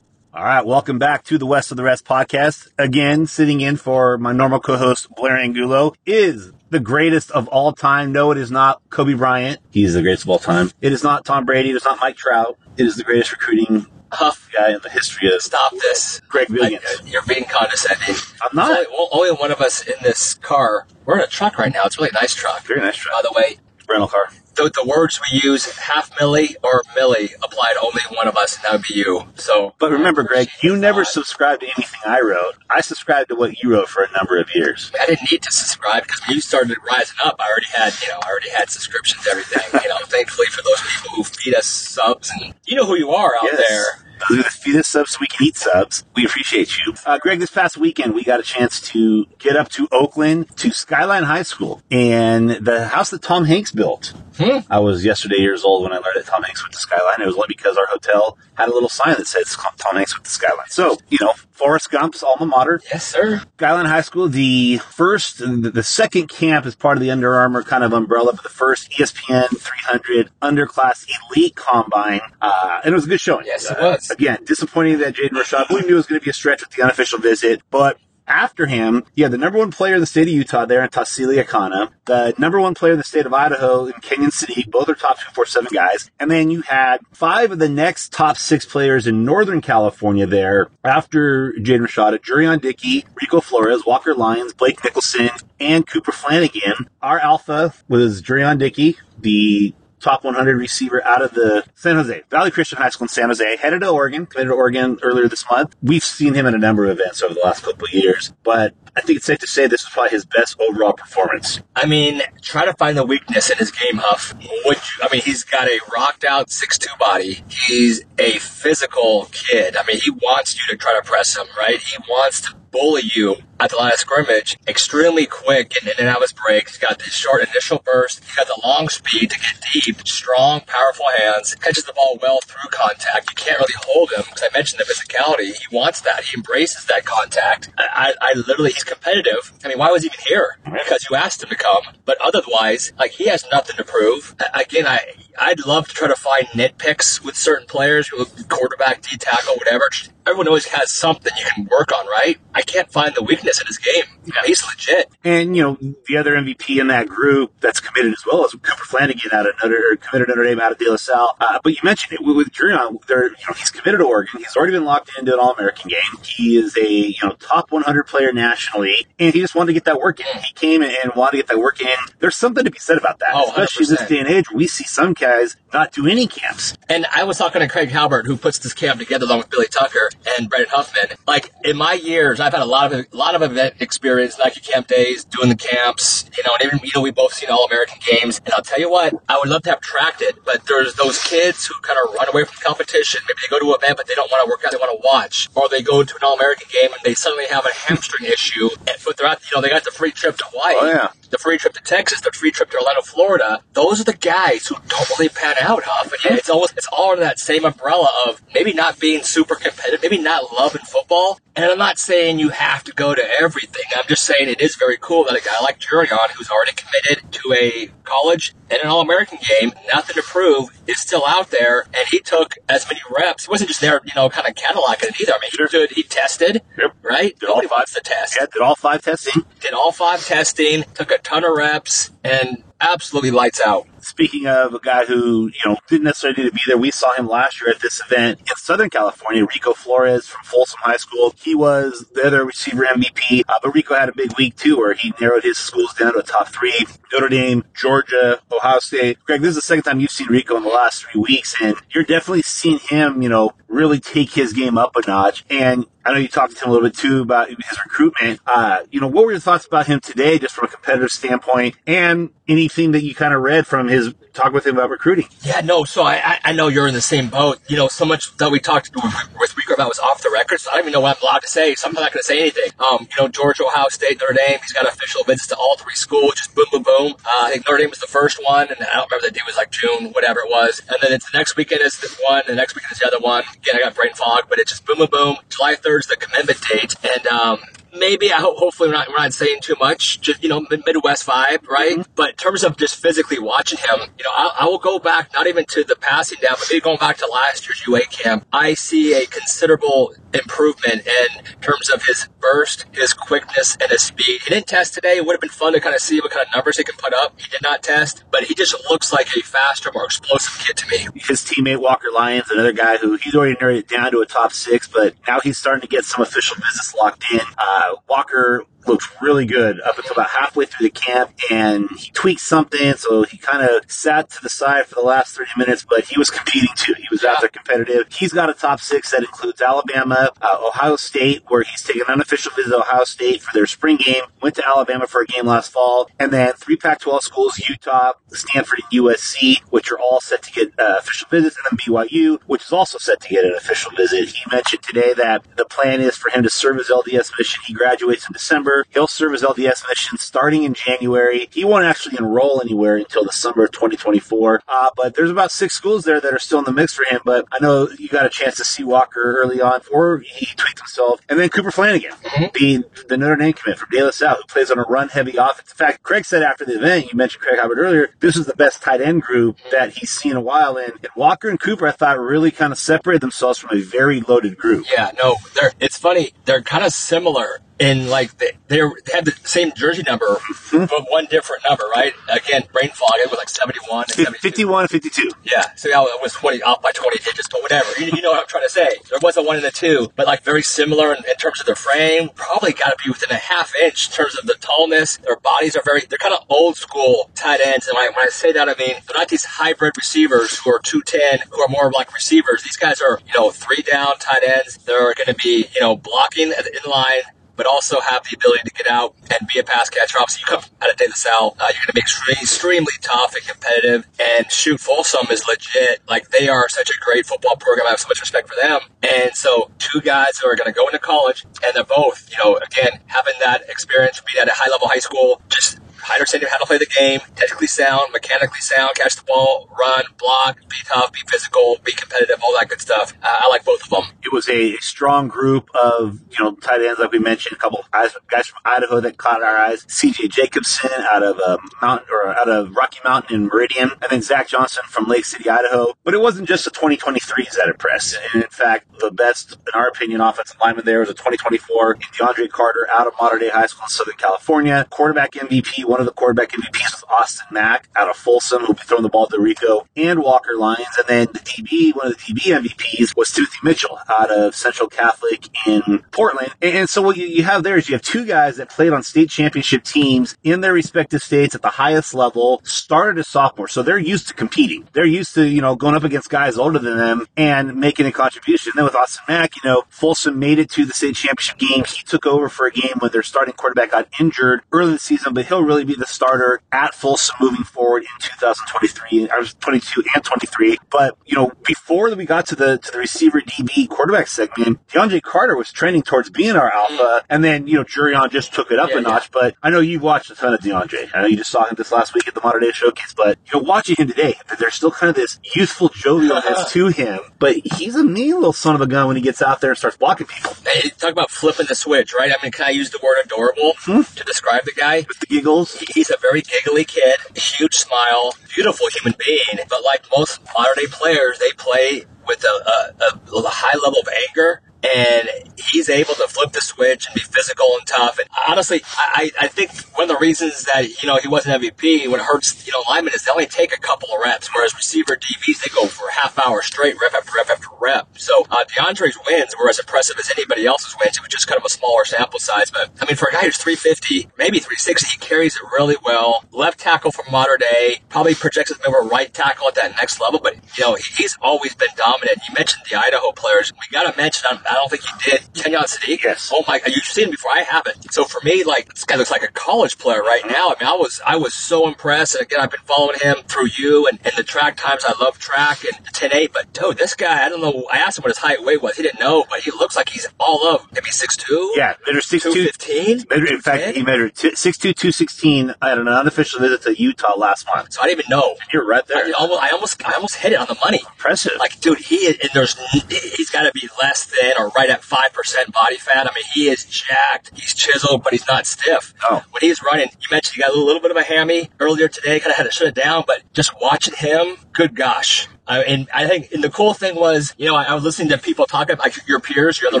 All 0.32 0.44
right, 0.44 0.64
welcome 0.64 1.00
back 1.00 1.24
to 1.24 1.38
the 1.38 1.46
West 1.46 1.72
of 1.72 1.76
the 1.76 1.82
Rest 1.82 2.04
podcast. 2.04 2.68
Again, 2.78 3.26
sitting 3.26 3.60
in 3.60 3.76
for 3.76 4.16
my 4.16 4.30
normal 4.30 4.60
co-host 4.60 5.08
Blair 5.16 5.36
Angulo 5.36 5.92
is 6.06 6.52
the 6.68 6.78
greatest 6.78 7.32
of 7.32 7.48
all 7.48 7.72
time. 7.72 8.12
No, 8.12 8.30
it 8.30 8.38
is 8.38 8.48
not 8.48 8.80
Kobe 8.90 9.14
Bryant. 9.14 9.58
He's 9.72 9.94
the 9.94 10.02
greatest 10.02 10.22
of 10.22 10.30
all 10.30 10.38
time. 10.38 10.70
It 10.80 10.92
is 10.92 11.02
not 11.02 11.24
Tom 11.24 11.46
Brady. 11.46 11.70
It 11.70 11.76
is 11.76 11.84
not 11.84 11.98
Mike 12.00 12.16
Trout. 12.16 12.56
It 12.76 12.86
is 12.86 12.94
the 12.94 13.02
greatest 13.02 13.32
recruiting 13.32 13.86
Huff 14.12 14.48
guy 14.52 14.72
in 14.72 14.78
the 14.84 14.88
history 14.88 15.34
of 15.34 15.42
stop 15.42 15.72
this. 15.72 16.20
Greg 16.28 16.46
Biggins. 16.46 16.80
I, 16.84 17.06
you're 17.06 17.22
being 17.22 17.44
condescending. 17.44 18.14
I'm 18.40 18.54
not. 18.54 18.70
Only, 18.70 19.08
only, 19.12 19.30
one 19.32 19.50
of 19.50 19.60
us 19.60 19.82
in 19.82 19.94
this 20.02 20.34
car. 20.34 20.86
We're 21.06 21.18
in 21.18 21.24
a 21.24 21.26
truck 21.26 21.58
right 21.58 21.72
now. 21.72 21.82
It's 21.86 21.98
a 21.98 22.02
really 22.02 22.12
nice 22.14 22.34
truck. 22.34 22.62
Very 22.62 22.80
nice 22.80 22.96
truck. 22.96 23.20
By 23.20 23.28
the 23.28 23.34
way, 23.36 23.58
rental 23.90 24.08
car. 24.08 24.30
The, 24.54 24.70
the 24.74 24.84
words 24.84 25.20
we 25.32 25.40
use, 25.40 25.78
half 25.78 26.10
milli 26.18 26.54
or 26.62 26.82
milli, 26.96 27.32
apply 27.42 27.72
to 27.74 27.80
only 27.80 28.02
one 28.14 28.28
of 28.28 28.36
us, 28.36 28.56
and 28.56 28.64
that 28.64 28.72
would 28.72 28.82
be 28.82 28.94
you. 28.94 29.22
So, 29.36 29.74
but 29.78 29.90
remember, 29.90 30.22
Greg, 30.22 30.48
you 30.62 30.76
never 30.76 31.04
subscribed 31.04 31.62
to 31.62 31.66
anything 31.66 32.00
I 32.04 32.20
wrote. 32.20 32.56
I 32.68 32.80
subscribed 32.80 33.28
to 33.30 33.36
what 33.36 33.62
you 33.62 33.72
wrote 33.72 33.88
for 33.88 34.02
a 34.02 34.10
number 34.12 34.38
of 34.38 34.54
years. 34.54 34.90
I 35.00 35.06
didn't 35.06 35.30
need 35.30 35.42
to 35.42 35.52
subscribe 35.52 36.02
because 36.02 36.20
when 36.26 36.34
you 36.34 36.40
started 36.40 36.76
rising 36.86 37.16
up, 37.24 37.36
I 37.38 37.48
already 37.50 37.68
had, 37.72 37.94
you 38.02 38.08
know, 38.08 38.18
I 38.22 38.28
already 38.28 38.50
had 38.50 38.70
subscriptions, 38.70 39.26
everything. 39.26 39.80
you 39.82 39.88
know, 39.88 39.98
thankfully 40.04 40.46
for 40.48 40.62
those 40.62 40.80
people 40.82 41.16
who 41.16 41.24
feed 41.24 41.54
us 41.54 41.66
subs, 41.66 42.30
and 42.30 42.54
you 42.66 42.76
know 42.76 42.86
who 42.86 42.96
you 42.96 43.10
are 43.10 43.36
out 43.36 43.44
yes. 43.44 43.68
there 43.68 44.09
those 44.28 44.46
the 44.56 44.82
subs 44.84 45.12
so 45.12 45.18
we 45.20 45.26
can 45.26 45.46
eat 45.46 45.56
subs. 45.56 46.04
We 46.14 46.24
appreciate 46.26 46.78
you. 46.78 46.94
Uh, 47.06 47.18
Greg, 47.18 47.40
this 47.40 47.50
past 47.50 47.76
weekend, 47.76 48.14
we 48.14 48.24
got 48.24 48.40
a 48.40 48.42
chance 48.42 48.80
to 48.92 49.26
get 49.38 49.56
up 49.56 49.68
to 49.70 49.88
Oakland 49.90 50.56
to 50.58 50.70
Skyline 50.70 51.24
High 51.24 51.42
School 51.42 51.82
and 51.90 52.50
the 52.50 52.88
house 52.88 53.10
that 53.10 53.22
Tom 53.22 53.44
Hanks 53.44 53.72
built 53.72 54.12
Hmm. 54.40 54.60
I 54.70 54.78
was 54.78 55.04
yesterday 55.04 55.36
years 55.36 55.64
old 55.64 55.82
when 55.82 55.92
I 55.92 55.96
learned 55.96 56.16
that 56.16 56.24
Tom 56.24 56.42
Hanks 56.42 56.64
went 56.64 56.72
to 56.72 56.80
Skyline. 56.80 57.20
It 57.20 57.26
was 57.26 57.34
only 57.34 57.48
because 57.48 57.76
our 57.76 57.86
hotel 57.86 58.38
had 58.54 58.70
a 58.70 58.72
little 58.72 58.88
sign 58.88 59.16
that 59.16 59.26
says 59.26 59.54
Tom 59.76 59.96
Hanks 59.96 60.14
went 60.14 60.24
to 60.24 60.30
Skyline. 60.30 60.68
So, 60.68 60.96
you 61.10 61.18
know, 61.20 61.34
Forrest 61.50 61.90
Gump's 61.90 62.22
alma 62.22 62.46
mater. 62.46 62.80
Yes, 62.90 63.06
sir. 63.06 63.42
Skyline 63.58 63.84
High 63.84 64.00
School, 64.00 64.30
the 64.30 64.78
first, 64.78 65.40
the 65.40 65.82
second 65.82 66.28
camp 66.28 66.64
is 66.64 66.74
part 66.74 66.96
of 66.96 67.02
the 67.02 67.10
Under 67.10 67.34
Armour 67.34 67.62
kind 67.64 67.84
of 67.84 67.92
umbrella, 67.92 68.32
but 68.32 68.42
the 68.42 68.48
first 68.48 68.90
ESPN 68.92 69.48
300 69.50 70.30
underclass 70.40 71.06
elite 71.30 71.54
combine. 71.54 72.22
Uh, 72.40 72.80
and 72.82 72.92
it 72.92 72.96
was 72.96 73.04
a 73.04 73.08
good 73.10 73.20
showing. 73.20 73.44
Yes, 73.44 73.70
it 73.70 73.78
was. 73.78 74.10
Uh, 74.10 74.14
again, 74.14 74.38
disappointing 74.46 75.00
that 75.00 75.16
Jaden 75.16 75.32
Rashad, 75.32 75.68
we 75.68 75.82
knew 75.82 75.92
it 75.92 75.96
was 75.96 76.06
going 76.06 76.18
to 76.18 76.24
be 76.24 76.30
a 76.30 76.34
stretch 76.34 76.62
with 76.62 76.70
the 76.70 76.82
unofficial 76.82 77.18
visit, 77.18 77.60
but 77.70 77.98
after 78.30 78.66
him, 78.66 79.04
you 79.14 79.24
had 79.24 79.32
the 79.32 79.38
number 79.38 79.58
one 79.58 79.72
player 79.72 79.94
in 79.94 80.00
the 80.00 80.06
state 80.06 80.28
of 80.28 80.32
Utah 80.32 80.64
there 80.64 80.82
in 80.82 80.88
Tausili 80.88 81.42
Akana, 81.44 81.90
the 82.06 82.32
number 82.38 82.60
one 82.60 82.74
player 82.74 82.92
in 82.92 82.98
the 82.98 83.04
state 83.04 83.26
of 83.26 83.34
Idaho 83.34 83.86
in 83.86 83.92
Kenyon 84.00 84.30
Sadiq, 84.30 84.70
both 84.70 84.88
are 84.88 84.94
top 84.94 85.18
247 85.18 85.68
guys. 85.74 86.10
And 86.20 86.30
then 86.30 86.50
you 86.50 86.62
had 86.62 86.98
five 87.12 87.50
of 87.50 87.58
the 87.58 87.68
next 87.68 88.12
top 88.12 88.36
six 88.36 88.64
players 88.64 89.06
in 89.06 89.24
Northern 89.24 89.60
California 89.60 90.26
there 90.26 90.68
after 90.84 91.52
Jaden 91.58 91.86
Rashada, 91.86 92.18
Jurrion 92.18 92.60
Dickey, 92.60 93.04
Rico 93.20 93.40
Flores, 93.40 93.84
Walker 93.84 94.14
Lyons, 94.14 94.52
Blake 94.52 94.82
Nicholson, 94.84 95.30
and 95.58 95.86
Cooper 95.86 96.12
Flanagan. 96.12 96.88
Our 97.02 97.18
alpha 97.18 97.74
was 97.88 98.22
Jurrion 98.22 98.58
Dickey, 98.58 98.96
the 99.18 99.74
top 100.00 100.24
100 100.24 100.56
receiver 100.56 101.04
out 101.04 101.22
of 101.22 101.32
the 101.32 101.64
San 101.74 101.96
Jose 101.96 102.22
Valley 102.30 102.50
Christian 102.50 102.78
High 102.78 102.90
School 102.90 103.04
in 103.04 103.08
San 103.08 103.28
Jose. 103.28 103.56
Headed 103.56 103.80
to 103.82 103.88
Oregon, 103.88 104.26
committed 104.26 104.50
to 104.50 104.56
Oregon 104.56 104.98
earlier 105.02 105.28
this 105.28 105.44
month. 105.50 105.76
We've 105.82 106.04
seen 106.04 106.34
him 106.34 106.46
in 106.46 106.54
a 106.54 106.58
number 106.58 106.86
of 106.86 106.98
events 106.98 107.22
over 107.22 107.34
the 107.34 107.40
last 107.40 107.64
couple 107.64 107.86
of 107.86 107.92
years, 107.92 108.32
but 108.42 108.74
I 108.96 109.02
think 109.02 109.18
it's 109.18 109.26
safe 109.26 109.38
to 109.40 109.46
say 109.46 109.66
this 109.66 109.84
was 109.84 109.92
probably 109.92 110.10
his 110.10 110.24
best 110.24 110.58
overall 110.60 110.92
performance. 110.92 111.60
I 111.76 111.86
mean, 111.86 112.22
try 112.42 112.64
to 112.64 112.74
find 112.74 112.96
the 112.96 113.04
weakness 113.04 113.50
in 113.50 113.58
his 113.58 113.70
game, 113.70 113.98
Huff. 113.98 114.34
Would 114.64 114.76
you, 114.76 115.02
I 115.02 115.08
mean, 115.12 115.22
he's 115.22 115.44
got 115.44 115.68
a 115.68 115.78
rocked 115.96 116.24
out 116.24 116.50
six-two 116.50 116.94
body. 116.98 117.44
He's 117.48 118.02
a 118.18 118.38
physical 118.38 119.28
kid. 119.32 119.76
I 119.76 119.84
mean, 119.86 120.00
he 120.00 120.10
wants 120.10 120.56
you 120.56 120.62
to 120.70 120.76
try 120.76 120.98
to 121.00 121.08
press 121.08 121.36
him, 121.36 121.46
right? 121.56 121.80
He 121.80 121.98
wants 122.08 122.40
to 122.42 122.54
bully 122.70 123.02
you 123.14 123.36
at 123.58 123.70
the 123.70 123.76
line 123.76 123.92
of 123.92 123.98
scrimmage, 123.98 124.56
extremely 124.66 125.26
quick 125.26 125.74
and 125.80 125.90
in 125.90 125.98
and 125.98 126.08
out 126.08 126.16
of 126.16 126.22
his 126.22 126.32
breaks. 126.32 126.78
Got 126.78 126.98
the 126.98 127.04
short 127.04 127.42
initial 127.42 127.82
burst. 127.84 128.22
Got 128.34 128.46
the 128.46 128.60
long 128.64 128.88
speed 128.88 129.30
to 129.30 129.38
get 129.38 129.62
deep, 129.72 130.06
strong, 130.06 130.62
powerful 130.66 131.06
hands, 131.18 131.54
catches 131.56 131.84
the 131.84 131.92
ball 131.92 132.18
well 132.22 132.40
through 132.40 132.70
contact. 132.70 133.30
You 133.30 133.36
can't 133.36 133.58
really 133.58 133.74
hold 133.84 134.10
him 134.12 134.24
because 134.24 134.42
I 134.42 134.48
mentioned 134.56 134.80
the 134.80 134.84
physicality. 134.84 135.54
He 135.54 135.76
wants 135.76 136.00
that. 136.02 136.24
He 136.24 136.36
embraces 136.36 136.86
that 136.86 137.04
contact. 137.04 137.70
I, 137.76 138.14
I, 138.20 138.30
I 138.30 138.32
literally, 138.34 138.72
he's 138.72 138.84
competitive. 138.84 139.52
I 139.64 139.68
mean, 139.68 139.78
why 139.78 139.90
was 139.90 140.02
he 140.02 140.06
even 140.06 140.20
here? 140.26 140.58
Because 140.64 141.06
you 141.10 141.16
asked 141.16 141.42
him 141.42 141.50
to 141.50 141.56
come. 141.56 141.82
But 142.06 142.18
otherwise, 142.24 142.92
like, 142.98 143.12
he 143.12 143.28
has 143.28 143.44
nothing 143.52 143.76
to 143.76 143.84
prove. 143.84 144.34
Again, 144.54 144.86
I, 144.86 145.00
I'd 145.38 145.66
love 145.66 145.88
to 145.88 145.94
try 145.94 146.08
to 146.08 146.16
find 146.16 146.46
nitpicks 146.48 147.22
with 147.24 147.36
certain 147.36 147.66
players, 147.66 148.10
quarterback, 148.48 149.02
D 149.02 149.16
tackle, 149.18 149.54
whatever. 149.56 149.90
Everyone 150.26 150.48
always 150.48 150.66
has 150.66 150.92
something 150.92 151.32
you 151.38 151.44
can 151.54 151.64
work 151.70 151.92
on, 151.92 152.06
right? 152.06 152.38
Can't 152.66 152.90
find 152.90 153.14
the 153.14 153.22
weakness 153.22 153.60
in 153.60 153.66
his 153.66 153.78
game. 153.78 154.04
You 154.24 154.32
know, 154.32 154.40
he's 154.44 154.64
legit. 154.66 155.10
And 155.24 155.56
you 155.56 155.62
know, 155.62 155.78
the 156.06 156.16
other 156.16 156.34
MVP 156.34 156.80
in 156.80 156.88
that 156.88 157.08
group 157.08 157.52
that's 157.60 157.80
committed 157.80 158.12
as 158.12 158.24
well 158.26 158.44
is 158.44 158.52
Cooper 158.52 158.84
Flanagan 158.84 159.30
out 159.32 159.48
of 159.48 159.54
Notre, 159.62 159.96
committed 159.96 160.28
Notre 160.28 160.44
Dame 160.44 160.60
out 160.60 160.72
of 160.72 160.78
De 160.78 160.88
La 160.88 160.96
Salle. 160.96 161.36
Uh, 161.40 161.58
but 161.62 161.72
you 161.72 161.78
mentioned 161.82 162.12
it 162.12 162.24
with 162.24 162.50
Jurrion. 162.52 163.04
There, 163.06 163.24
you 163.26 163.30
know, 163.48 163.54
he's 163.56 163.70
committed 163.70 164.00
to 164.00 164.06
Oregon. 164.06 164.38
He's 164.38 164.56
already 164.56 164.72
been 164.72 164.84
locked 164.84 165.10
into 165.18 165.32
an 165.32 165.40
All 165.40 165.52
American 165.52 165.88
game. 165.90 166.22
He 166.24 166.56
is 166.56 166.76
a 166.76 166.88
you 166.88 167.16
know 167.22 167.32
top 167.40 167.70
100 167.72 168.04
player 168.06 168.32
nationally, 168.32 169.06
and 169.18 169.34
he 169.34 169.40
just 169.40 169.54
wanted 169.54 169.68
to 169.68 169.72
get 169.74 169.84
that 169.84 170.00
work 170.00 170.20
in. 170.20 170.42
He 170.42 170.52
came 170.54 170.82
and 170.82 170.94
wanted 171.16 171.32
to 171.32 171.36
get 171.38 171.46
that 171.48 171.58
work 171.58 171.80
in. 171.80 171.88
There's 172.18 172.36
something 172.36 172.64
to 172.64 172.70
be 172.70 172.78
said 172.78 172.98
about 172.98 173.18
that, 173.20 173.30
oh, 173.34 173.48
especially 173.48 173.86
this 173.86 174.06
day 174.08 174.18
and 174.18 174.28
age. 174.28 174.50
We 174.52 174.66
see 174.66 174.84
some 174.84 175.12
guys 175.12 175.56
not 175.72 175.92
do 175.92 176.06
any 176.06 176.26
camps. 176.26 176.74
And 176.88 177.06
I 177.14 177.24
was 177.24 177.38
talking 177.38 177.60
to 177.60 177.68
Craig 177.68 177.90
Haubert, 177.90 178.26
who 178.26 178.36
puts 178.36 178.58
this 178.58 178.74
camp 178.74 178.98
together 178.98 179.26
along 179.26 179.38
with 179.38 179.50
Billy 179.50 179.66
Tucker 179.66 180.10
and 180.38 180.48
Brandon 180.48 180.70
Huffman. 180.72 181.16
Like 181.26 181.50
in 181.64 181.76
my 181.76 181.94
years, 181.94 182.40
I've 182.40 182.49
had 182.52 182.62
a 182.62 182.66
lot 182.66 182.92
of 182.92 183.06
a 183.12 183.16
lot 183.16 183.34
of 183.34 183.42
event 183.42 183.74
experience, 183.80 184.38
Nike 184.38 184.60
Camp 184.60 184.86
Days, 184.86 185.24
doing 185.24 185.48
the 185.48 185.56
camps. 185.56 186.30
You 186.36 186.42
know, 186.44 186.54
and 186.54 186.66
even 186.66 186.80
you 186.84 186.90
know 186.94 187.02
we 187.02 187.10
both 187.10 187.34
seen 187.34 187.50
All 187.50 187.64
American 187.66 187.98
games. 188.04 188.40
And 188.44 188.54
I'll 188.54 188.62
tell 188.62 188.80
you 188.80 188.90
what, 188.90 189.14
I 189.28 189.38
would 189.38 189.48
love 189.48 189.62
to 189.62 189.70
have 189.70 189.80
tracked 189.80 190.22
it, 190.22 190.44
but 190.44 190.66
there's 190.66 190.94
those 190.94 191.22
kids 191.22 191.66
who 191.66 191.74
kind 191.82 191.98
of 192.04 192.14
run 192.14 192.28
away 192.28 192.44
from 192.44 192.56
competition. 192.62 193.20
Maybe 193.28 193.40
they 193.42 193.48
go 193.48 193.58
to 193.58 193.66
an 193.70 193.78
event, 193.82 193.96
but 193.96 194.06
they 194.06 194.14
don't 194.14 194.30
want 194.30 194.44
to 194.44 194.50
work 194.50 194.64
out; 194.64 194.72
they 194.72 194.78
want 194.78 195.00
to 195.00 195.06
watch, 195.06 195.48
or 195.54 195.68
they 195.68 195.82
go 195.82 196.02
to 196.02 196.14
an 196.14 196.22
All 196.22 196.34
American 196.34 196.68
game 196.72 196.92
and 196.92 197.02
they 197.04 197.14
suddenly 197.14 197.46
have 197.48 197.66
a 197.66 197.74
hamstring 197.74 198.30
issue. 198.30 198.70
But 199.04 199.16
they're 199.16 199.26
at, 199.26 199.40
you 199.50 199.56
know, 199.56 199.62
they 199.62 199.70
got 199.70 199.84
the 199.84 199.90
free 199.90 200.12
trip 200.12 200.36
to 200.38 200.44
Hawaii. 200.50 200.74
Oh, 200.78 200.86
yeah 200.86 201.08
the 201.30 201.38
free 201.38 201.58
trip 201.58 201.72
to 201.74 201.82
Texas, 201.82 202.20
the 202.20 202.30
free 202.32 202.50
trip 202.50 202.70
to 202.70 202.78
Orlando, 202.78 203.02
Florida, 203.02 203.62
those 203.72 204.00
are 204.00 204.04
the 204.04 204.12
guys 204.12 204.66
who 204.66 204.76
don't 204.88 205.10
really 205.10 205.28
pan 205.28 205.54
out, 205.60 205.82
Huff. 205.84 206.12
And 206.12 206.20
yeah, 206.24 206.36
it's 206.36 206.50
almost 206.50 206.76
it's 206.76 206.88
all 206.92 207.12
under 207.12 207.24
that 207.24 207.38
same 207.38 207.64
umbrella 207.64 208.08
of 208.26 208.42
maybe 208.54 208.72
not 208.72 208.98
being 208.98 209.22
super 209.22 209.54
competitive, 209.54 210.02
maybe 210.02 210.18
not 210.18 210.52
loving 210.52 210.82
football. 210.82 211.38
And 211.56 211.64
I'm 211.64 211.78
not 211.78 211.98
saying 211.98 212.38
you 212.38 212.50
have 212.50 212.84
to 212.84 212.92
go 212.92 213.14
to 213.14 213.22
everything. 213.40 213.84
I'm 213.96 214.06
just 214.08 214.24
saying 214.24 214.48
it 214.48 214.60
is 214.60 214.76
very 214.76 214.96
cool 215.00 215.24
that 215.24 215.36
a 215.36 215.44
guy 215.44 215.60
like 215.62 215.78
Jurrion, 215.78 216.30
who's 216.30 216.48
already 216.48 216.72
committed 216.72 217.32
to 217.32 217.52
a 217.52 217.90
college 218.04 218.54
and 218.70 218.80
an 218.82 218.88
All 218.88 219.00
American 219.00 219.38
game, 219.46 219.72
nothing 219.92 220.14
to 220.14 220.22
prove, 220.22 220.68
is 220.86 221.00
still 221.00 221.26
out 221.26 221.50
there. 221.50 221.82
And 221.92 222.08
he 222.10 222.20
took 222.20 222.56
as 222.68 222.86
many 222.88 223.00
reps. 223.10 223.46
He 223.46 223.50
wasn't 223.50 223.68
just 223.68 223.80
there, 223.80 224.00
you 224.04 224.12
know, 224.14 224.30
kind 224.30 224.48
of 224.48 224.54
Cadillac 224.54 225.02
it 225.02 225.20
either. 225.20 225.32
I 225.32 225.38
mean, 225.40 225.50
he, 225.52 225.78
did, 225.78 225.90
he 225.90 226.02
tested, 226.02 226.62
yep. 226.78 226.94
right? 227.02 227.38
Did 227.38 227.48
Nobody 227.48 227.66
all 227.66 227.70
five, 227.70 227.78
wants 227.78 227.94
to 227.94 228.00
test. 228.00 228.36
Yeah, 228.38 228.46
did 228.52 228.62
all 228.62 228.76
five 228.76 229.02
testing. 229.02 229.42
Did 229.60 229.74
all 229.74 229.92
five 229.92 230.24
testing, 230.24 230.84
took 230.94 231.10
a 231.10 231.18
ton 231.20 231.44
of 231.44 231.56
reps, 231.56 232.10
and 232.24 232.62
absolutely 232.80 233.30
lights 233.30 233.60
out. 233.64 233.86
Speaking 234.00 234.46
of 234.46 234.72
a 234.72 234.80
guy 234.80 235.04
who, 235.04 235.48
you 235.48 235.60
know, 235.70 235.76
didn't 235.88 236.04
necessarily 236.04 236.42
need 236.42 236.48
to 236.48 236.54
be 236.54 236.60
there, 236.66 236.78
we 236.78 236.90
saw 236.90 237.14
him 237.14 237.28
last 237.28 237.60
year 237.60 237.70
at 237.70 237.80
this 237.80 238.00
event 238.04 238.40
in 238.40 238.56
Southern 238.56 238.88
California. 238.88 239.44
Rico 239.44 239.74
Flores 239.74 240.26
from 240.26 240.42
Folsom 240.44 240.80
High 240.82 240.96
School. 240.96 241.34
He 241.36 241.54
was 241.54 242.06
the 242.14 242.26
other 242.26 242.44
receiver 242.44 242.84
MVP, 242.84 243.42
uh, 243.48 243.58
but 243.62 243.74
Rico 243.74 243.94
had 243.94 244.08
a 244.08 244.14
big 244.14 244.36
week 244.38 244.56
too, 244.56 244.78
where 244.78 244.94
he 244.94 245.12
narrowed 245.20 245.44
his 245.44 245.58
schools 245.58 245.92
down 245.94 246.14
to 246.14 246.20
a 246.20 246.22
top 246.22 246.48
three. 246.48 246.86
Notre 247.12 247.28
Dame, 247.28 247.64
Georgia, 247.74 248.40
Ohio 248.50 248.78
State. 248.78 249.18
Greg, 249.24 249.42
this 249.42 249.50
is 249.50 249.56
the 249.56 249.62
second 249.62 249.82
time 249.82 250.00
you've 250.00 250.10
seen 250.10 250.28
Rico 250.28 250.56
in 250.56 250.62
the 250.62 250.70
last 250.70 251.04
three 251.04 251.20
weeks, 251.20 251.54
and 251.60 251.76
you're 251.90 252.04
definitely 252.04 252.42
seeing 252.42 252.78
him, 252.78 253.20
you 253.20 253.28
know, 253.28 253.52
really 253.68 254.00
take 254.00 254.32
his 254.32 254.52
game 254.52 254.78
up 254.78 254.96
a 254.96 255.06
notch. 255.06 255.44
And 255.50 255.84
I 256.04 256.12
know 256.12 256.18
you 256.18 256.28
talked 256.28 256.56
to 256.56 256.64
him 256.64 256.70
a 256.70 256.72
little 256.72 256.88
bit 256.88 256.96
too 256.96 257.22
about 257.22 257.48
his 257.48 257.78
recruitment. 257.84 258.40
Uh, 258.46 258.80
you 258.90 259.00
know, 259.00 259.06
what 259.06 259.24
were 259.26 259.32
your 259.32 259.40
thoughts 259.40 259.66
about 259.66 259.86
him 259.86 260.00
today, 260.00 260.38
just 260.38 260.54
from 260.54 260.66
a 260.66 260.68
competitive 260.68 261.10
standpoint, 261.10 261.76
and 261.86 262.30
anything 262.48 262.92
that 262.92 263.02
you 263.04 263.14
kind 263.14 263.34
of 263.34 263.42
read 263.42 263.66
from 263.66 263.88
his 263.88 264.14
talk 264.32 264.52
with 264.52 264.66
him 264.66 264.76
about 264.76 264.90
recruiting? 264.90 265.26
Yeah, 265.42 265.60
no. 265.60 265.84
So 265.84 266.02
I, 266.02 266.38
I 266.42 266.52
know 266.52 266.68
you're 266.68 266.88
in 266.88 266.94
the 266.94 267.02
same 267.02 267.28
boat. 267.28 267.58
You 267.68 267.76
know, 267.76 267.88
so 267.88 268.04
much 268.06 268.34
that 268.38 268.50
we 268.50 268.60
talked 268.60 268.90
with 268.94 269.56
Rico 269.56 269.74
about 269.74 269.88
was 269.88 269.98
off 269.98 270.22
the 270.22 270.30
record, 270.30 270.60
so 270.60 270.70
I 270.70 270.74
don't 270.74 270.84
even 270.84 270.92
know 270.92 271.00
what 271.00 271.18
I'm 271.18 271.22
allowed 271.22 271.42
to 271.42 271.48
say. 271.48 271.74
So 271.74 271.88
I'm 271.88 271.94
not 271.94 272.12
going 272.12 272.22
to 272.22 272.26
say 272.26 272.40
anything. 272.40 272.70
Um, 272.78 273.06
you 273.10 273.22
know, 273.22 273.28
Georgia, 273.28 273.64
Ohio 273.64 273.88
State, 273.90 274.20
Notre 274.20 274.32
Dame. 274.34 274.58
He's 274.62 274.72
got 274.72 274.86
official 274.86 275.22
visits 275.24 275.48
to 275.48 275.56
all 275.56 275.76
three 275.76 275.94
schools. 275.94 276.34
Just 276.36 276.54
boom, 276.54 276.64
boom, 276.72 276.82
boom. 276.82 277.12
Uh, 277.24 277.44
I 277.44 277.50
think 277.52 277.66
Notre 277.66 277.78
Dame 277.78 277.90
was 277.90 277.98
the 277.98 278.06
first 278.06 278.40
one, 278.42 278.68
and 278.68 278.78
I 278.80 278.94
don't 278.96 279.10
remember 279.10 279.26
the 279.28 279.32
date 279.32 279.46
was 279.46 279.56
like 279.56 279.70
June, 279.70 280.12
whatever 280.12 280.40
it 280.40 280.48
was. 280.50 280.80
And 280.88 280.96
then 281.02 281.12
it's 281.12 281.30
the 281.30 281.36
next 281.36 281.56
weekend 281.56 281.82
is 281.82 281.98
the 281.98 282.08
one, 282.26 282.42
the 282.46 282.54
next 282.54 282.74
weekend 282.74 282.92
is 282.92 282.98
the 283.00 283.06
other 283.06 283.20
one. 283.20 283.44
Again, 283.56 283.76
I 283.76 283.80
got 283.80 283.94
brain 283.94 284.14
fog, 284.14 284.44
but 284.48 284.58
it's 284.58 284.70
just 284.70 284.86
boom, 284.86 284.98
boom, 284.98 285.08
boom. 285.10 285.36
July 285.50 285.74
3rd 285.76 285.89
the 285.98 286.16
commitment 286.16 286.60
date, 286.68 286.94
and 287.04 287.26
um, 287.26 287.58
maybe 287.96 288.32
I 288.32 288.36
hope 288.36 288.56
hopefully 288.56 288.88
we're 288.88 288.94
not 288.94 289.08
we're 289.08 289.18
not 289.18 289.32
saying 289.32 289.60
too 289.62 289.76
much. 289.80 290.20
Just 290.20 290.42
you 290.42 290.48
know, 290.48 290.66
Midwest 290.70 291.26
vibe, 291.26 291.66
right? 291.68 291.92
Mm-hmm. 291.98 292.12
But 292.14 292.30
in 292.30 292.36
terms 292.36 292.64
of 292.64 292.76
just 292.76 292.96
physically 292.96 293.38
watching 293.38 293.78
him, 293.78 294.10
you 294.18 294.24
know, 294.24 294.30
I, 294.34 294.58
I, 294.60 294.64
will 294.66 294.78
go 294.78 294.98
back 294.98 295.32
not 295.34 295.46
even 295.46 295.64
to 295.66 295.84
the 295.84 295.96
passing 295.96 296.38
down, 296.40 296.56
but 296.58 296.66
maybe 296.70 296.80
going 296.80 296.98
back 296.98 297.18
to 297.18 297.26
last 297.26 297.66
year's 297.66 297.86
UA 297.86 298.06
camp. 298.10 298.46
I 298.52 298.74
see 298.74 299.14
a 299.14 299.26
considerable 299.26 300.14
improvement 300.32 301.06
in 301.06 301.44
terms 301.60 301.90
of 301.90 302.04
his 302.04 302.28
burst, 302.40 302.86
his 302.92 303.12
quickness, 303.12 303.76
and 303.80 303.90
his 303.90 304.02
speed. 304.02 304.42
He 304.42 304.50
didn't 304.50 304.66
test 304.66 304.94
today. 304.94 305.16
It 305.16 305.26
would 305.26 305.34
have 305.34 305.40
been 305.40 305.50
fun 305.50 305.72
to 305.72 305.80
kind 305.80 305.94
of 305.94 306.00
see 306.00 306.20
what 306.20 306.30
kind 306.30 306.46
of 306.46 306.54
numbers 306.54 306.76
he 306.76 306.84
can 306.84 306.96
put 306.96 307.12
up. 307.14 307.38
He 307.40 307.48
did 307.48 307.62
not 307.62 307.82
test, 307.82 308.24
but 308.30 308.44
he 308.44 308.54
just 308.54 308.74
looks 308.88 309.12
like 309.12 309.28
a 309.36 309.40
faster, 309.40 309.90
more 309.92 310.04
explosive 310.04 310.64
kid 310.64 310.76
to 310.78 310.88
me. 310.88 311.06
His 311.16 311.42
teammate 311.42 311.80
Walker 311.80 312.08
Lyons, 312.12 312.50
another 312.50 312.72
guy 312.72 312.96
who 312.96 313.16
he's 313.16 313.34
already 313.34 313.56
narrowed 313.60 313.78
it 313.78 313.88
down 313.88 314.12
to 314.12 314.20
a 314.20 314.26
top 314.26 314.52
six, 314.52 314.88
but 314.88 315.14
now 315.26 315.40
he's 315.40 315.58
starting 315.58 315.82
to 315.82 315.88
get 315.88 316.04
some 316.04 316.22
official 316.22 316.56
business 316.56 316.94
locked 316.94 317.24
in. 317.32 317.40
Uh, 317.58 317.79
Uh, 317.80 317.96
Walker 318.08 318.64
looked 318.86 319.04
really 319.20 319.46
good 319.46 319.80
up 319.80 319.98
until 319.98 320.12
about 320.12 320.30
halfway 320.30 320.66
through 320.66 320.86
the 320.86 320.90
camp, 320.90 321.32
and 321.50 321.88
he 321.96 322.10
tweaked 322.10 322.40
something, 322.40 322.94
so 322.94 323.22
he 323.22 323.38
kind 323.38 323.68
of 323.68 323.90
sat 323.90 324.30
to 324.30 324.42
the 324.42 324.48
side 324.48 324.86
for 324.86 324.96
the 324.96 325.06
last 325.06 325.36
30 325.36 325.50
minutes, 325.56 325.84
but 325.88 326.04
he 326.04 326.18
was 326.18 326.30
competing 326.30 326.70
too. 326.74 326.94
He 326.96 327.06
was 327.10 327.24
out 327.24 327.40
there 327.40 327.48
competitive. 327.48 328.12
He's 328.12 328.32
got 328.32 328.50
a 328.50 328.54
top 328.54 328.80
six 328.80 329.10
that 329.10 329.20
includes 329.20 329.60
Alabama, 329.60 330.30
uh, 330.40 330.58
Ohio 330.66 330.96
State, 330.96 331.42
where 331.48 331.62
he's 331.62 331.82
taken 331.82 332.02
an 332.02 332.14
unofficial 332.14 332.52
visit 332.54 332.70
to 332.70 332.78
Ohio 332.78 333.04
State 333.04 333.42
for 333.42 333.52
their 333.52 333.66
spring 333.66 333.96
game, 333.96 334.22
went 334.42 334.54
to 334.56 334.66
Alabama 334.66 335.06
for 335.06 335.22
a 335.22 335.26
game 335.26 335.46
last 335.46 335.70
fall, 335.72 336.08
and 336.18 336.32
then 336.32 336.52
three 336.54 336.76
Pac 336.76 337.00
12 337.00 337.22
schools, 337.22 337.58
Utah, 337.68 338.12
Stanford, 338.28 338.80
and 338.90 339.02
USC, 339.02 339.58
which 339.70 339.90
are 339.90 339.98
all 339.98 340.20
set 340.20 340.42
to 340.42 340.52
get 340.52 340.68
uh, 340.78 340.96
official 340.98 341.28
visits, 341.30 341.56
and 341.56 341.78
then 341.78 341.84
BYU, 341.84 342.38
which 342.46 342.62
is 342.62 342.72
also 342.72 342.98
set 342.98 343.20
to 343.20 343.28
get 343.28 343.44
an 343.44 343.54
official 343.54 343.92
visit. 343.96 344.28
He 344.28 344.50
mentioned 344.50 344.82
today 344.82 345.12
that 345.14 345.44
the 345.56 345.64
plan 345.64 346.00
is 346.00 346.16
for 346.16 346.30
him 346.30 346.42
to 346.42 346.50
serve 346.50 346.76
his 346.76 346.88
LDS 346.88 347.32
mission. 347.38 347.62
He 347.66 347.72
graduates 347.72 348.26
in 348.26 348.32
December. 348.32 348.69
He'll 348.90 349.06
serve 349.06 349.32
his 349.32 349.42
LDS 349.42 349.86
mission 349.88 350.18
starting 350.18 350.64
in 350.64 350.74
January. 350.74 351.48
He 351.50 351.64
won't 351.64 351.84
actually 351.84 352.16
enroll 352.18 352.60
anywhere 352.60 352.96
until 352.96 353.24
the 353.24 353.32
summer 353.32 353.64
of 353.64 353.72
2024. 353.72 354.62
Uh, 354.66 354.90
but 354.96 355.14
there's 355.14 355.30
about 355.30 355.50
six 355.50 355.74
schools 355.74 356.04
there 356.04 356.20
that 356.20 356.32
are 356.32 356.38
still 356.38 356.58
in 356.58 356.64
the 356.64 356.72
mix 356.72 356.94
for 356.94 357.04
him. 357.04 357.20
But 357.24 357.46
I 357.52 357.58
know 357.60 357.88
you 357.98 358.08
got 358.08 358.26
a 358.26 358.30
chance 358.30 358.56
to 358.56 358.64
see 358.64 358.84
Walker 358.84 359.36
early 359.38 359.60
on, 359.60 359.80
or 359.92 360.18
he 360.18 360.46
tweaked 360.46 360.78
himself. 360.78 361.20
And 361.28 361.38
then 361.38 361.48
Cooper 361.48 361.70
Flanagan, 361.70 362.12
mm-hmm. 362.12 362.44
being 362.52 362.84
the 363.08 363.16
Notre 363.16 363.36
Dame 363.36 363.52
commit 363.52 363.78
from 363.78 363.88
De 363.90 364.02
La 364.02 364.10
Salle, 364.10 364.36
who 364.36 364.44
plays 364.44 364.70
on 364.70 364.78
a 364.78 364.82
run 364.82 365.08
heavy 365.08 365.36
offense. 365.36 365.70
In 365.70 365.76
fact, 365.76 366.02
Craig 366.02 366.24
said 366.24 366.42
after 366.42 366.64
the 366.64 366.76
event, 366.76 367.10
you 367.10 367.16
mentioned 367.16 367.42
Craig 367.42 367.58
Haubert 367.58 367.78
earlier, 367.78 368.10
this 368.20 368.36
is 368.36 368.46
the 368.46 368.56
best 368.56 368.82
tight 368.82 369.00
end 369.00 369.22
group 369.22 369.58
that 369.70 369.92
he's 369.92 370.10
seen 370.10 370.32
in 370.32 370.36
a 370.36 370.40
while. 370.40 370.76
And, 370.76 370.92
and 370.92 371.08
Walker 371.16 371.48
and 371.48 371.58
Cooper, 371.58 371.86
I 371.86 371.92
thought, 371.92 372.18
really 372.18 372.50
kind 372.50 372.72
of 372.72 372.78
separated 372.78 373.20
themselves 373.22 373.58
from 373.58 373.76
a 373.76 373.80
very 373.80 374.20
loaded 374.20 374.56
group. 374.56 374.86
Yeah, 374.90 375.12
no, 375.22 375.36
they're, 375.54 375.72
it's 375.80 375.98
funny. 375.98 376.32
They're 376.44 376.62
kind 376.62 376.84
of 376.84 376.92
similar 376.92 377.60
and 377.80 378.10
like 378.10 378.36
they, 378.36 378.52
they 378.68 378.78
have 378.78 379.24
the 379.24 379.34
same 379.42 379.72
jersey 379.74 380.02
number, 380.02 380.26
mm-hmm. 380.26 380.84
but 380.84 381.10
one 381.10 381.24
different 381.26 381.64
number, 381.68 381.84
right? 381.84 382.12
Again, 382.28 382.64
brain 382.72 382.90
fog. 382.90 383.08
It 383.16 383.30
was 383.30 383.38
like 383.38 383.48
71 383.48 384.04
and 384.04 384.12
72. 384.12 384.38
51 384.38 384.82
and 384.82 384.90
52. 384.90 385.30
Yeah. 385.44 385.74
So 385.76 385.88
yeah, 385.88 386.02
it 386.02 386.22
was 386.22 386.34
20 386.34 386.62
off 386.62 386.82
by 386.82 386.92
20 386.92 387.16
digits, 387.18 387.48
but 387.48 387.62
whatever. 387.62 387.88
You, 387.98 388.12
you, 388.14 388.22
know 388.22 388.32
what 388.32 388.40
I'm 388.40 388.46
trying 388.46 388.64
to 388.64 388.70
say. 388.70 388.88
There 389.08 389.18
was 389.22 389.38
a 389.38 389.42
one 389.42 389.56
and 389.56 389.64
a 389.64 389.70
two, 389.70 390.12
but 390.14 390.26
like 390.26 390.44
very 390.44 390.62
similar 390.62 391.12
in, 391.14 391.24
in 391.24 391.34
terms 391.36 391.58
of 391.60 391.66
their 391.66 391.74
frame. 391.74 392.28
Probably 392.34 392.72
got 392.74 392.90
to 392.90 393.02
be 393.02 393.10
within 393.10 393.30
a 393.30 393.40
half 393.40 393.74
inch 393.74 394.08
in 394.08 394.12
terms 394.12 394.38
of 394.38 394.46
the 394.46 394.54
tallness. 394.60 395.16
Their 395.22 395.36
bodies 395.36 395.74
are 395.74 395.82
very, 395.82 396.02
they're 396.02 396.18
kind 396.18 396.34
of 396.34 396.44
old 396.50 396.76
school 396.76 397.30
tight 397.34 397.60
ends. 397.64 397.88
And 397.88 397.96
when 397.96 398.06
I 398.06 398.28
say 398.28 398.52
that, 398.52 398.68
I 398.68 398.74
mean, 398.74 398.96
they're 399.08 399.16
not 399.16 399.28
these 399.28 399.46
hybrid 399.46 399.96
receivers 399.96 400.58
who 400.58 400.70
are 400.70 400.80
210, 400.80 401.48
who 401.50 401.62
are 401.62 401.68
more 401.68 401.90
like 401.90 402.12
receivers. 402.12 402.62
These 402.62 402.76
guys 402.76 403.00
are, 403.00 403.20
you 403.26 403.32
know, 403.34 403.50
three 403.50 403.82
down 403.82 404.18
tight 404.18 404.42
ends. 404.46 404.76
They're 404.76 405.14
going 405.14 405.28
to 405.28 405.34
be, 405.34 405.66
you 405.74 405.80
know, 405.80 405.96
blocking 405.96 406.52
in 406.52 406.90
line 406.90 407.22
but 407.60 407.66
also 407.66 408.00
have 408.00 408.24
the 408.24 408.34
ability 408.34 408.62
to 408.64 408.70
get 408.70 408.90
out 408.90 409.14
and 409.30 409.46
be 409.46 409.58
a 409.58 409.62
pass 409.62 409.90
catcher. 409.90 410.16
Obviously, 410.18 410.40
you 410.40 410.46
come 410.46 410.64
out 410.80 410.90
of 410.90 410.96
De 410.96 411.04
La 411.04 411.12
Salle, 411.12 411.54
uh, 411.60 411.66
you're 411.68 411.84
going 411.84 411.88
to 411.88 411.92
be 411.92 412.00
extremely, 412.00 412.40
extremely 412.40 412.92
tough 413.02 413.34
and 413.34 413.46
competitive. 413.46 414.06
And 414.18 414.50
shoot, 414.50 414.80
Folsom 414.80 415.26
is 415.30 415.46
legit. 415.46 416.00
Like 416.08 416.30
they 416.30 416.48
are 416.48 416.70
such 416.70 416.88
a 416.88 416.98
great 417.04 417.26
football 417.26 417.56
program. 417.56 417.86
I 417.86 417.90
have 417.90 418.00
so 418.00 418.08
much 418.08 418.18
respect 418.18 418.48
for 418.48 418.54
them. 418.62 418.80
And 419.02 419.36
so, 419.36 419.70
two 419.78 420.00
guys 420.00 420.38
who 420.38 420.48
are 420.48 420.56
going 420.56 420.72
to 420.72 420.72
go 420.72 420.86
into 420.86 420.98
college, 420.98 421.44
and 421.62 421.74
they're 421.74 421.84
both, 421.84 422.30
you 422.30 422.38
know, 422.42 422.56
again 422.56 422.98
having 423.08 423.34
that 423.44 423.68
experience, 423.68 424.22
being 424.32 424.40
at 424.40 424.48
a 424.48 424.54
high 424.54 424.70
level 424.70 424.88
high 424.88 425.00
school, 425.00 425.42
just 425.50 425.79
understanding 426.10 426.48
how 426.50 426.58
to 426.58 426.66
play 426.66 426.78
the 426.78 426.86
game, 426.86 427.20
technically 427.36 427.66
sound, 427.66 428.12
mechanically 428.12 428.60
sound, 428.60 428.94
catch 428.96 429.16
the 429.16 429.24
ball, 429.24 429.68
run, 429.78 430.04
block, 430.18 430.60
be 430.68 430.76
tough, 430.86 431.12
be 431.12 431.20
physical, 431.28 431.78
be 431.84 431.92
competitive, 431.92 432.36
all 432.42 432.52
that 432.58 432.68
good 432.68 432.80
stuff. 432.80 433.12
Uh, 433.22 433.38
I 433.40 433.48
like 433.48 433.64
both 433.64 433.82
of 433.84 433.90
them. 433.90 434.04
It 434.24 434.32
was 434.32 434.48
a 434.48 434.76
strong 434.76 435.28
group 435.28 435.68
of, 435.74 436.20
you 436.30 436.44
know, 436.44 436.54
tight 436.56 436.82
ends, 436.82 436.98
like 436.98 437.12
we 437.12 437.18
mentioned, 437.18 437.56
a 437.56 437.60
couple 437.60 437.84
guys, 437.92 438.12
guys 438.30 438.46
from 438.46 438.60
Idaho 438.64 439.00
that 439.00 439.16
caught 439.18 439.42
our 439.42 439.56
eyes. 439.56 439.84
CJ 439.86 440.30
Jacobson 440.30 440.90
out 441.10 441.22
of 441.22 441.38
uh, 441.44 441.58
Mount 441.82 442.04
or 442.10 442.28
out 442.28 442.48
of 442.48 442.74
Rocky 442.76 443.00
Mountain 443.04 443.34
in 443.34 443.46
Meridian, 443.46 443.90
and 444.02 444.10
then 444.10 444.22
Zach 444.22 444.48
Johnson 444.48 444.82
from 444.88 445.06
Lake 445.06 445.24
City, 445.24 445.48
Idaho. 445.48 445.94
But 446.04 446.14
it 446.14 446.20
wasn't 446.20 446.48
just 446.48 446.64
the 446.64 446.70
2023s 446.70 447.54
that 447.56 447.68
impressed. 447.68 448.16
And 448.32 448.42
in 448.42 448.50
fact, 448.50 448.98
the 449.00 449.10
best, 449.10 449.52
in 449.52 449.74
our 449.74 449.88
opinion, 449.88 450.20
offensive 450.20 450.56
lineman 450.60 450.84
there 450.84 451.00
was 451.00 451.08
a 451.10 451.14
2024 451.14 451.96
DeAndre 451.96 452.48
Carter 452.50 452.86
out 452.92 453.06
of 453.06 453.14
Mater 453.20 453.38
Dei 453.38 453.48
High 453.48 453.66
School 453.66 453.84
in 453.84 453.88
Southern 453.88 454.16
California. 454.16 454.86
Quarterback 454.90 455.32
MVP, 455.32 455.84
one 455.90 455.98
of 455.98 456.06
the 456.06 456.12
quarterback 456.12 456.52
MVPs 456.52 456.92
was 456.92 457.04
Austin 457.10 457.48
Mack 457.50 457.88
out 457.96 458.08
of 458.08 458.16
Folsom, 458.16 458.62
who'll 458.62 458.74
be 458.74 458.82
throwing 458.84 459.02
the 459.02 459.08
ball 459.08 459.26
to 459.26 459.40
Rico 459.40 459.88
and 459.96 460.22
Walker 460.22 460.56
Lyons. 460.56 460.86
And 460.96 461.08
then 461.08 461.26
the 461.32 461.40
DB, 461.40 461.96
one 461.96 462.06
of 462.06 462.12
the 462.16 462.32
DB 462.32 462.56
MVPs 462.56 463.16
was 463.16 463.32
Timothy 463.32 463.58
Mitchell 463.64 463.98
out 464.08 464.30
of 464.30 464.54
Central 464.54 464.88
Catholic 464.88 465.48
in 465.66 466.04
Portland. 466.12 466.54
And, 466.62 466.88
so 466.88 467.02
what 467.02 467.16
you 467.16 467.42
have 467.42 467.64
there 467.64 467.76
is 467.76 467.88
you 467.88 467.96
have 467.96 468.02
two 468.02 468.24
guys 468.24 468.56
that 468.58 468.70
played 468.70 468.92
on 468.92 469.02
state 469.02 469.30
championship 469.30 469.82
teams 469.82 470.36
in 470.44 470.60
their 470.60 470.72
respective 470.72 471.22
states 471.22 471.56
at 471.56 471.62
the 471.62 471.68
highest 471.68 472.14
level, 472.14 472.60
started 472.62 473.18
as 473.18 473.26
sophomores. 473.26 473.72
So 473.72 473.82
they're 473.82 473.98
used 473.98 474.28
to 474.28 474.34
competing. 474.34 474.88
They're 474.92 475.04
used 475.04 475.34
to, 475.34 475.44
you 475.44 475.60
know, 475.60 475.74
going 475.74 475.96
up 475.96 476.04
against 476.04 476.30
guys 476.30 476.56
older 476.56 476.78
than 476.78 476.98
them 476.98 477.26
and 477.36 477.76
making 477.76 478.06
a 478.06 478.12
contribution. 478.12 478.70
And 478.72 478.78
then 478.78 478.84
with 478.84 478.94
Austin 478.94 479.24
Mack, 479.28 479.56
you 479.56 479.68
know, 479.68 479.82
Folsom 479.88 480.38
made 480.38 480.60
it 480.60 480.70
to 480.70 480.84
the 480.84 480.92
state 480.92 481.16
championship 481.16 481.58
game. 481.58 481.84
He 481.84 482.04
took 482.04 482.26
over 482.26 482.48
for 482.48 482.66
a 482.66 482.70
game 482.70 482.94
when 483.00 483.10
their 483.10 483.24
starting 483.24 483.54
quarterback 483.54 483.90
got 483.90 484.08
injured 484.20 484.62
early 484.70 484.88
in 484.88 484.94
the 484.94 485.00
season, 485.00 485.34
but 485.34 485.46
he'll 485.46 485.64
really 485.64 485.79
be 485.86 485.94
the 485.94 486.06
starter 486.06 486.60
at 486.72 486.94
Folsom 486.94 487.36
moving 487.40 487.64
forward 487.64 488.02
in 488.02 488.08
2023, 488.20 489.30
or 489.30 489.44
22 489.44 490.04
and 490.14 490.24
23. 490.24 490.78
But 490.90 491.16
you 491.26 491.36
know, 491.36 491.52
before 491.64 492.14
we 492.14 492.24
got 492.24 492.46
to 492.46 492.56
the 492.56 492.78
to 492.78 492.92
the 492.92 492.98
receiver 492.98 493.40
DB 493.40 493.88
quarterback 493.88 494.28
segment, 494.28 494.86
DeAndre 494.88 495.22
Carter 495.22 495.56
was 495.56 495.72
trending 495.72 496.02
towards 496.02 496.30
being 496.30 496.56
our 496.56 496.70
alpha, 496.72 497.24
and 497.28 497.42
then 497.44 497.66
you 497.66 497.74
know, 497.74 497.84
Jurrion 497.84 498.30
just 498.30 498.54
took 498.54 498.70
it 498.70 498.78
up 498.78 498.90
yeah, 498.90 498.98
a 498.98 499.00
notch. 499.00 499.30
Yeah. 499.34 499.40
But 499.40 499.54
I 499.62 499.70
know 499.70 499.80
you've 499.80 500.02
watched 500.02 500.30
a 500.30 500.34
ton 500.34 500.54
of 500.54 500.60
DeAndre. 500.60 501.10
I 501.14 501.22
know 501.22 501.28
you 501.28 501.36
just 501.36 501.50
saw 501.50 501.64
him 501.64 501.74
this 501.76 501.92
last 501.92 502.14
week 502.14 502.28
at 502.28 502.34
the 502.34 502.40
Mater 502.42 502.60
Dei 502.60 502.72
Showcase. 502.72 503.14
But 503.14 503.38
you 503.52 503.60
know, 503.60 503.66
watching 503.66 503.96
him 503.96 504.08
today, 504.08 504.34
there's 504.58 504.74
still 504.74 504.90
kind 504.90 505.10
of 505.10 505.16
this 505.16 505.38
youthful 505.54 505.88
jovialness 505.90 506.68
to 506.72 506.88
him. 506.88 507.20
But 507.38 507.56
he's 507.56 507.96
a 507.96 508.04
mean 508.04 508.34
little 508.34 508.52
son 508.52 508.74
of 508.74 508.80
a 508.80 508.86
gun 508.86 509.06
when 509.06 509.16
he 509.16 509.22
gets 509.22 509.42
out 509.42 509.60
there 509.60 509.70
and 509.70 509.78
starts 509.78 509.96
blocking 509.96 510.26
people. 510.26 510.52
Hey, 510.66 510.90
talk 510.90 511.12
about 511.12 511.30
flipping 511.30 511.66
the 511.66 511.74
switch, 511.74 512.14
right? 512.14 512.30
I 512.30 512.42
mean, 512.42 512.52
can 512.52 512.66
I 512.66 512.70
use 512.70 512.90
the 512.90 512.98
word 513.02 513.16
adorable 513.24 513.74
hmm? 513.78 514.02
to 514.02 514.24
describe 514.24 514.64
the 514.64 514.72
guy? 514.76 515.04
With 515.08 515.20
the 515.20 515.26
giggles. 515.26 515.69
He's 515.94 516.10
a 516.10 516.16
very 516.20 516.42
giggly 516.42 516.84
kid, 516.84 517.18
huge 517.36 517.74
smile, 517.74 518.34
beautiful 518.54 518.88
human 518.88 519.14
being. 519.24 519.64
But 519.68 519.84
like 519.84 520.04
most 520.16 520.40
Mater 520.54 520.74
Dei 520.76 520.86
players, 520.86 521.38
they 521.38 521.52
play 521.52 522.04
with 522.26 522.44
a, 522.44 522.92
a, 523.02 523.36
a 523.36 523.48
high 523.48 523.78
level 523.78 524.00
of 524.00 524.08
anger 524.28 524.60
and 524.82 525.28
he's 525.56 525.88
able 525.88 526.14
to 526.14 526.26
flip 526.28 526.52
the 526.52 526.60
switch 526.60 527.06
and 527.06 527.14
be 527.14 527.20
physical 527.20 527.66
and 527.78 527.86
tough. 527.86 528.18
And 528.18 528.28
honestly, 528.48 528.82
I, 528.96 529.30
I 529.40 529.48
think 529.48 529.70
one 529.96 530.10
of 530.10 530.16
the 530.16 530.20
reasons 530.20 530.64
that 530.64 531.02
you 531.02 531.08
know 531.08 531.16
he 531.16 531.28
wasn't 531.28 531.62
MVP 531.62 532.08
when 532.08 532.20
it 532.20 532.26
hurts 532.26 532.66
you 532.66 532.72
know 532.72 532.82
linemen 532.88 533.14
is 533.14 533.24
they 533.24 533.30
only 533.30 533.46
take 533.46 533.74
a 533.74 533.80
couple 533.80 534.08
of 534.14 534.20
reps, 534.22 534.48
whereas 534.54 534.74
receiver 534.74 535.16
DBs 535.16 535.62
they 535.62 535.70
go 535.74 535.86
for 535.86 536.08
a 536.08 536.12
half 536.14 536.38
hour 536.38 536.62
straight, 536.62 536.96
rep 537.00 537.14
after 537.14 537.32
rep 537.36 537.50
after 537.50 537.68
rep. 537.80 538.18
So 538.18 538.46
uh, 538.50 538.64
DeAndre's 538.64 539.18
wins 539.26 539.54
were 539.58 539.68
as 539.68 539.78
impressive 539.78 540.16
as 540.18 540.30
anybody 540.30 540.66
else's 540.66 540.96
wins. 541.02 541.16
It 541.16 541.22
was 541.22 541.30
just 541.30 541.46
kind 541.46 541.58
of 541.58 541.64
a 541.64 541.70
smaller 541.70 542.04
sample 542.04 542.40
size, 542.40 542.70
but 542.70 542.90
I 543.00 543.06
mean 543.06 543.16
for 543.16 543.28
a 543.28 543.32
guy 543.32 543.42
who's 543.42 543.58
350, 543.58 544.30
maybe 544.38 544.58
360, 544.58 545.08
he 545.08 545.18
carries 545.18 545.56
it 545.56 545.62
really 545.72 545.96
well. 546.04 546.44
Left 546.52 546.78
tackle 546.78 547.12
from 547.12 547.26
Mater 547.30 547.58
Dei, 547.58 548.00
probably 548.08 548.34
projects 548.34 548.72
maybe 548.84 548.94
a 548.94 549.06
right 549.06 549.32
tackle 549.32 549.68
at 549.68 549.74
that 549.74 549.92
next 549.96 550.20
level, 550.20 550.40
but 550.42 550.54
you 550.76 550.84
know 550.84 550.94
he's 550.94 551.36
always 551.42 551.74
been 551.74 551.88
dominant. 551.96 552.38
You 552.48 552.54
mentioned 552.54 552.84
the 552.90 552.96
Idaho 552.96 553.32
players. 553.32 553.72
We 553.72 553.92
got 553.92 554.10
to 554.10 554.16
mention. 554.16 554.48
Um, 554.50 554.60
I 554.70 554.74
don't 554.74 554.90
think 554.90 555.02
he 555.02 555.30
did. 555.30 555.40
Kenyon 555.54 555.82
Sadiq. 555.82 556.22
Yes. 556.22 556.50
Oh 556.52 556.62
my! 556.66 556.78
God, 556.78 556.88
you've 556.88 557.04
seen 557.04 557.24
him 557.24 557.30
before. 557.32 557.50
I 557.52 557.60
haven't. 557.62 558.12
So 558.12 558.24
for 558.24 558.40
me, 558.44 558.64
like 558.64 558.88
this 558.88 559.04
guy 559.04 559.16
looks 559.16 559.30
like 559.30 559.42
a 559.42 559.48
college 559.52 559.98
player 559.98 560.22
right 560.22 560.42
now. 560.46 560.68
I 560.70 560.76
mean, 560.80 560.88
I 560.88 560.96
was 560.96 561.20
I 561.26 561.36
was 561.36 561.54
so 561.54 561.86
impressed. 561.88 562.34
And 562.34 562.42
again, 562.42 562.60
I've 562.60 562.70
been 562.70 562.80
following 562.84 563.18
him 563.20 563.36
through 563.46 563.68
you 563.76 564.06
and, 564.06 564.18
and 564.24 564.32
the 564.36 564.42
track 564.42 564.76
times. 564.76 565.04
I 565.06 565.14
love 565.22 565.38
track 565.38 565.84
and 565.84 566.04
the 566.04 566.10
10-8. 566.10 566.52
But 566.52 566.72
dude, 566.72 566.98
this 566.98 567.14
guy, 567.14 567.44
I 567.44 567.48
don't 567.48 567.60
know. 567.60 567.86
I 567.92 567.98
asked 567.98 568.18
him 568.18 568.22
what 568.22 568.30
his 568.30 568.38
height 568.38 568.62
weight 568.64 568.82
was. 568.82 568.96
He 568.96 569.02
didn't 569.02 569.20
know, 569.20 569.44
but 569.48 569.60
he 569.60 569.70
looks 569.70 569.96
like 569.96 570.08
he's 570.08 570.28
all 570.38 570.66
of 570.66 570.86
maybe 570.92 571.10
six 571.10 571.36
two. 571.36 571.72
Yeah, 571.76 571.94
measure 572.06 572.20
six 572.20 572.44
two 572.44 572.52
fifteen. 572.52 573.24
In 573.30 573.60
fact, 573.60 573.96
he 573.96 574.02
measured 574.02 574.36
six 574.36 574.78
two 574.78 574.92
two 574.92 575.12
sixteen 575.12 575.74
at 575.82 575.98
an 575.98 576.08
unofficial 576.08 576.60
visit 576.60 576.82
to 576.82 577.00
Utah 577.00 577.36
last 577.36 577.66
month. 577.66 577.92
So 577.92 578.02
I 578.02 578.06
didn't 578.06 578.20
even 578.20 578.30
know. 578.30 578.56
You're 578.72 578.86
right 578.86 579.06
there. 579.06 579.24
I 579.24 579.32
almost, 579.38 579.62
I 579.62 579.70
almost, 579.70 580.06
I 580.06 580.12
almost 580.12 580.36
hit 580.36 580.52
it 580.52 580.58
on 580.58 580.66
the 580.66 580.76
money. 580.84 581.00
Impressive. 581.06 581.52
Like, 581.58 581.80
dude, 581.80 581.98
he 581.98 582.28
and 582.28 582.50
there's 582.54 582.76
he's 583.08 583.50
got 583.50 583.62
to 583.62 583.72
be 583.72 583.88
less 584.00 584.26
than 584.26 584.52
or 584.60 584.68
right 584.76 584.90
at 584.90 585.02
five 585.02 585.32
percent 585.32 585.72
body 585.72 585.96
fat. 585.96 586.26
I 586.26 586.34
mean, 586.34 586.44
he 586.52 586.68
is 586.68 586.84
jacked. 586.84 587.50
He's 587.54 587.74
chiseled, 587.74 588.22
but 588.22 588.32
he's 588.32 588.46
not 588.46 588.66
stiff. 588.66 589.14
Oh. 589.22 589.42
When 589.50 589.60
he's 589.60 589.82
running, 589.82 590.08
you 590.20 590.28
mentioned 590.30 590.54
he 590.54 590.60
got 590.62 590.74
a 590.74 590.78
little 590.78 591.00
bit 591.00 591.10
of 591.10 591.16
a 591.16 591.22
hammy 591.22 591.70
earlier 591.80 592.08
today. 592.08 592.40
Kind 592.40 592.52
of 592.52 592.56
had 592.56 592.64
to 592.64 592.72
shut 592.72 592.88
it 592.88 592.94
down, 592.94 593.24
but 593.26 593.42
just 593.52 593.72
watching 593.80 594.14
him, 594.14 594.56
good 594.72 594.94
gosh, 594.94 595.48
uh, 595.70 595.84
and 595.86 596.08
I 596.12 596.26
think 596.26 596.50
and 596.50 596.64
the 596.64 596.68
cool 596.68 596.94
thing 596.94 597.14
was, 597.14 597.54
you 597.56 597.66
know, 597.66 597.76
I, 597.76 597.84
I, 597.84 597.94
was 597.94 598.02
listening 598.02 598.30
to 598.30 598.38
people 598.38 598.66
talk 598.66 598.90
about 598.90 599.04
like 599.04 599.28
your 599.28 599.38
peers, 599.38 599.80
your 599.80 599.92
other 599.92 600.00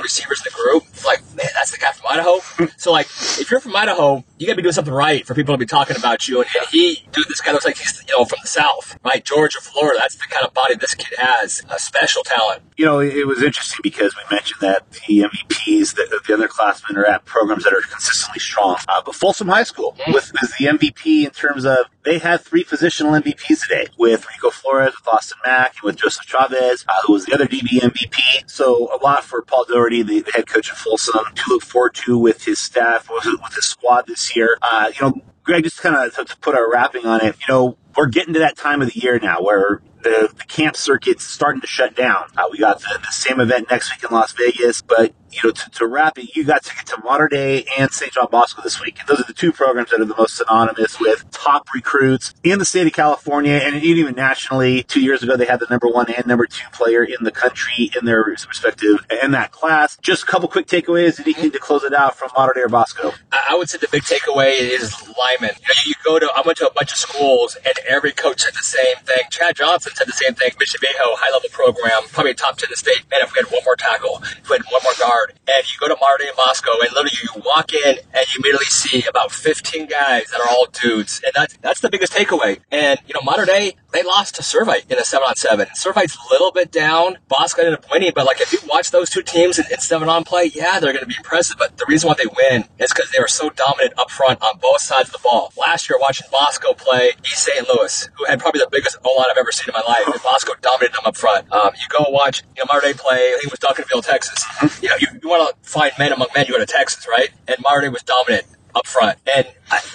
receivers 0.00 0.40
in 0.40 0.50
the 0.50 0.56
group. 0.56 0.82
Like, 1.04 1.22
man, 1.36 1.46
that's 1.54 1.70
the 1.70 1.78
guy 1.78 1.92
from 1.92 2.06
Idaho. 2.10 2.40
so, 2.76 2.90
like, 2.90 3.06
if 3.06 3.52
you're 3.52 3.60
from 3.60 3.76
Idaho, 3.76 4.24
you 4.38 4.48
got 4.48 4.54
to 4.54 4.56
be 4.56 4.62
doing 4.62 4.72
something 4.72 4.92
right 4.92 5.24
for 5.24 5.34
people 5.36 5.54
to 5.54 5.58
be 5.58 5.66
talking 5.66 5.96
about 5.96 6.26
you. 6.26 6.40
And, 6.40 6.50
and, 6.58 6.68
he, 6.70 7.06
dude, 7.12 7.28
this 7.28 7.40
guy 7.40 7.52
looks 7.52 7.64
like 7.64 7.78
he's, 7.78 8.02
you 8.08 8.18
know, 8.18 8.24
from 8.24 8.40
the 8.42 8.48
South, 8.48 8.98
right? 9.04 9.24
Georgia, 9.24 9.60
Florida. 9.60 10.00
That's 10.00 10.16
the 10.16 10.24
kind 10.28 10.44
of 10.44 10.52
body 10.52 10.74
this 10.74 10.96
kid 10.96 11.16
has. 11.18 11.62
A 11.70 11.78
special 11.78 12.24
talent. 12.24 12.62
You 12.76 12.84
know, 12.86 12.98
it 12.98 13.28
was 13.28 13.40
interesting 13.40 13.78
because 13.84 14.16
we 14.16 14.22
mentioned 14.34 14.60
that 14.62 14.90
the 14.90 15.20
MVPs, 15.20 15.94
the, 15.94 16.20
the 16.26 16.34
underclassmen 16.34 16.96
are 16.96 17.06
at 17.06 17.24
programs 17.26 17.62
that 17.62 17.72
are 17.72 17.80
consistently 17.82 18.40
strong. 18.40 18.76
Uh, 18.88 19.02
but 19.06 19.14
Folsom 19.14 19.46
High 19.46 19.62
School 19.62 19.94
mm-hmm. 20.00 20.12
was, 20.12 20.32
was 20.32 20.52
the 20.58 20.64
MVP 20.66 21.26
in 21.26 21.30
terms 21.30 21.64
of 21.64 21.78
they 22.04 22.18
had 22.18 22.40
three 22.40 22.64
positional 22.64 23.20
MVPs 23.20 23.62
today 23.68 23.86
with 23.98 24.26
Rico 24.28 24.50
Flores, 24.50 24.94
with 24.98 25.08
Austin 25.12 25.38
Mack, 25.44 25.74
and 25.76 25.82
with 25.84 25.96
Joseph 25.96 26.26
Chavez, 26.26 26.84
uh, 26.88 26.92
who 27.06 27.12
was 27.12 27.26
the 27.26 27.34
other 27.34 27.46
DB 27.46 27.80
MVP. 27.80 28.48
So 28.50 28.94
a 28.94 28.98
lot 29.02 29.24
for 29.24 29.42
Paul 29.42 29.64
Doherty, 29.64 30.02
the, 30.02 30.20
the 30.20 30.32
head 30.32 30.46
coach 30.46 30.70
of 30.70 30.76
Folsom, 30.76 31.24
to 31.34 31.42
look 31.48 31.62
forward 31.62 31.94
to 31.96 32.18
with 32.18 32.44
his 32.44 32.58
staff, 32.58 33.08
with, 33.10 33.24
with 33.24 33.54
his 33.54 33.66
squad 33.66 34.06
this 34.06 34.34
year. 34.34 34.56
Uh, 34.62 34.90
you 34.94 35.00
know, 35.06 35.20
Greg, 35.42 35.64
just 35.64 35.80
kind 35.80 35.96
of 35.96 36.14
to, 36.14 36.24
to 36.24 36.36
put 36.38 36.54
our 36.54 36.70
wrapping 36.70 37.06
on 37.06 37.24
it, 37.24 37.36
you 37.40 37.52
know, 37.54 37.76
we're 37.96 38.06
getting 38.06 38.34
to 38.34 38.40
that 38.40 38.56
time 38.56 38.82
of 38.82 38.92
the 38.92 38.98
year 38.98 39.18
now 39.18 39.42
where 39.42 39.82
the, 40.02 40.30
the 40.36 40.44
camp 40.44 40.76
circuit's 40.76 41.24
starting 41.24 41.60
to 41.60 41.66
shut 41.66 41.94
down. 41.96 42.24
Uh, 42.36 42.44
we 42.50 42.58
got 42.58 42.80
the, 42.80 42.98
the 43.00 43.12
same 43.12 43.40
event 43.40 43.70
next 43.70 43.90
week 43.90 44.08
in 44.08 44.14
Las 44.14 44.32
Vegas, 44.32 44.80
but 44.80 45.12
you 45.32 45.40
know, 45.44 45.50
to, 45.50 45.70
to 45.70 45.86
wrap 45.86 46.18
it, 46.18 46.34
you 46.34 46.44
got 46.44 46.64
to 46.64 46.74
get 46.74 46.86
to 46.86 47.00
Mater 47.02 47.28
Dei 47.28 47.64
and 47.78 47.90
St. 47.90 48.12
John 48.12 48.28
Bosco 48.30 48.62
this 48.62 48.80
week. 48.80 48.98
And 48.98 49.08
those 49.08 49.20
are 49.20 49.26
the 49.26 49.32
two 49.32 49.52
programs 49.52 49.90
that 49.90 50.00
are 50.00 50.04
the 50.04 50.14
most 50.16 50.36
synonymous 50.36 50.98
with 50.98 51.30
top 51.30 51.68
recruits 51.74 52.34
in 52.42 52.58
the 52.58 52.64
state 52.64 52.86
of 52.86 52.92
California 52.92 53.52
and 53.52 53.82
even 53.82 54.14
nationally. 54.14 54.82
Two 54.84 55.00
years 55.00 55.22
ago, 55.22 55.36
they 55.36 55.46
had 55.46 55.60
the 55.60 55.66
number 55.70 55.88
one 55.88 56.10
and 56.10 56.26
number 56.26 56.46
two 56.46 56.66
player 56.72 57.04
in 57.04 57.24
the 57.24 57.30
country 57.30 57.90
in 57.98 58.04
their 58.04 58.22
respective 58.22 59.06
in 59.22 59.32
that 59.32 59.52
class. 59.52 59.96
Just 59.98 60.24
a 60.24 60.26
couple 60.26 60.48
quick 60.48 60.66
takeaways, 60.66 61.20
anything 61.20 61.44
mm-hmm. 61.44 61.50
to 61.50 61.58
close 61.58 61.84
it 61.84 61.94
out 61.94 62.16
from 62.16 62.30
Mater 62.36 62.52
Dei 62.54 62.62
or 62.62 62.68
Bosco. 62.68 63.12
I 63.32 63.54
would 63.56 63.68
say 63.68 63.78
the 63.78 63.88
big 63.88 64.02
takeaway 64.02 64.58
is 64.58 64.94
Lyman. 65.08 65.54
You, 65.60 65.68
know, 65.68 65.80
you 65.86 65.94
go 66.04 66.18
to, 66.18 66.30
I 66.34 66.42
went 66.44 66.58
to 66.58 66.68
a 66.68 66.72
bunch 66.72 66.92
of 66.92 66.98
schools 66.98 67.56
and 67.64 67.74
every 67.88 68.12
coach 68.12 68.40
said 68.42 68.54
the 68.54 68.62
same 68.62 68.96
thing. 69.04 69.24
Chad 69.30 69.56
Johnson 69.56 69.92
said 69.94 70.06
the 70.06 70.12
same 70.12 70.34
thing. 70.34 70.50
Mission 70.58 70.80
Viejo, 70.80 71.16
high 71.16 71.32
level 71.32 71.48
program, 71.52 72.02
probably 72.12 72.34
top 72.34 72.56
10 72.56 72.66
in 72.66 72.70
the 72.70 72.76
state. 72.76 73.02
Man, 73.10 73.20
if 73.22 73.32
we 73.34 73.40
had 73.42 73.50
one 73.52 73.62
more 73.64 73.76
tackle, 73.76 74.20
if 74.22 74.48
we 74.48 74.56
had 74.56 74.64
one 74.70 74.82
more 74.82 74.94
guard, 74.98 75.19
and 75.28 75.72
you 75.72 75.78
go 75.78 75.88
to 75.88 75.96
Mater 76.00 76.24
in 76.24 76.34
Bosco, 76.36 76.70
and 76.80 76.90
literally 76.92 77.10
you 77.22 77.42
walk 77.44 77.72
in 77.72 77.98
and 77.98 78.34
you 78.34 78.40
immediately 78.40 78.66
see 78.66 79.04
about 79.08 79.32
15 79.32 79.86
guys 79.86 80.30
that 80.30 80.40
are 80.40 80.48
all 80.48 80.66
dudes, 80.66 81.20
and 81.24 81.32
that's 81.34 81.56
that's 81.58 81.80
the 81.80 81.90
biggest 81.90 82.12
takeaway. 82.12 82.60
And 82.70 82.98
you 83.06 83.14
know, 83.14 83.20
Mater 83.22 83.44
Dei 83.44 83.74
they 83.92 84.02
lost 84.02 84.36
to 84.36 84.42
Servite 84.42 84.90
in 84.90 84.98
a 84.98 85.04
seven 85.04 85.28
on 85.28 85.36
seven. 85.36 85.68
Servite's 85.74 86.16
a 86.16 86.32
little 86.32 86.52
bit 86.52 86.70
down. 86.70 87.18
Bosco 87.28 87.62
ended 87.62 87.74
up 87.74 87.90
winning, 87.90 88.12
but 88.14 88.26
like 88.26 88.40
if 88.40 88.52
you 88.52 88.58
watch 88.66 88.90
those 88.90 89.10
two 89.10 89.22
teams 89.22 89.58
in, 89.58 89.64
in 89.70 89.78
seven 89.80 90.08
on 90.08 90.24
play, 90.24 90.50
yeah, 90.54 90.78
they're 90.80 90.92
going 90.92 91.04
to 91.04 91.08
be 91.08 91.16
impressive. 91.16 91.56
But 91.58 91.76
the 91.76 91.84
reason 91.88 92.08
why 92.08 92.14
they 92.14 92.26
win 92.36 92.64
is 92.78 92.92
because 92.92 93.10
they 93.10 93.20
were 93.20 93.28
so 93.28 93.50
dominant 93.50 93.98
up 93.98 94.10
front 94.10 94.42
on 94.42 94.58
both 94.58 94.80
sides 94.80 95.08
of 95.08 95.12
the 95.12 95.20
ball. 95.22 95.52
Last 95.56 95.88
year, 95.88 95.98
watching 96.00 96.26
Bosco 96.30 96.74
play 96.74 97.12
East 97.24 97.44
St. 97.44 97.66
Louis, 97.68 98.08
who 98.16 98.24
had 98.26 98.40
probably 98.40 98.60
the 98.60 98.68
biggest 98.70 98.96
O 99.04 99.16
line 99.16 99.26
I've 99.30 99.38
ever 99.38 99.52
seen 99.52 99.74
in 99.74 99.74
my 99.74 99.86
life, 99.86 100.06
and 100.06 100.22
Bosco 100.22 100.52
dominated 100.60 100.96
them 100.96 101.06
up 101.06 101.16
front. 101.16 101.50
Um, 101.52 101.70
you 101.74 101.86
go 101.88 102.10
watch, 102.10 102.42
you 102.56 102.64
know, 102.64 102.72
Mater 102.72 102.94
play. 102.94 103.34
He 103.42 103.48
was 103.48 103.58
Duncanville, 103.58 104.04
Texas. 104.04 104.44
You 104.82 104.88
know, 104.88 104.96
you, 105.00 105.08
you 105.22 105.28
want 105.28 105.50
to 105.62 105.68
find 105.68 105.92
men 105.98 106.12
among 106.12 106.28
men. 106.34 106.46
You 106.46 106.54
go 106.54 106.58
to 106.58 106.66
Texas, 106.66 107.06
right? 107.08 107.30
And 107.48 107.56
Mater 107.60 107.82
Dei 107.82 107.88
was 107.88 108.02
dominant 108.02 108.46
up 108.74 108.86
front. 108.86 109.18
And 109.34 109.46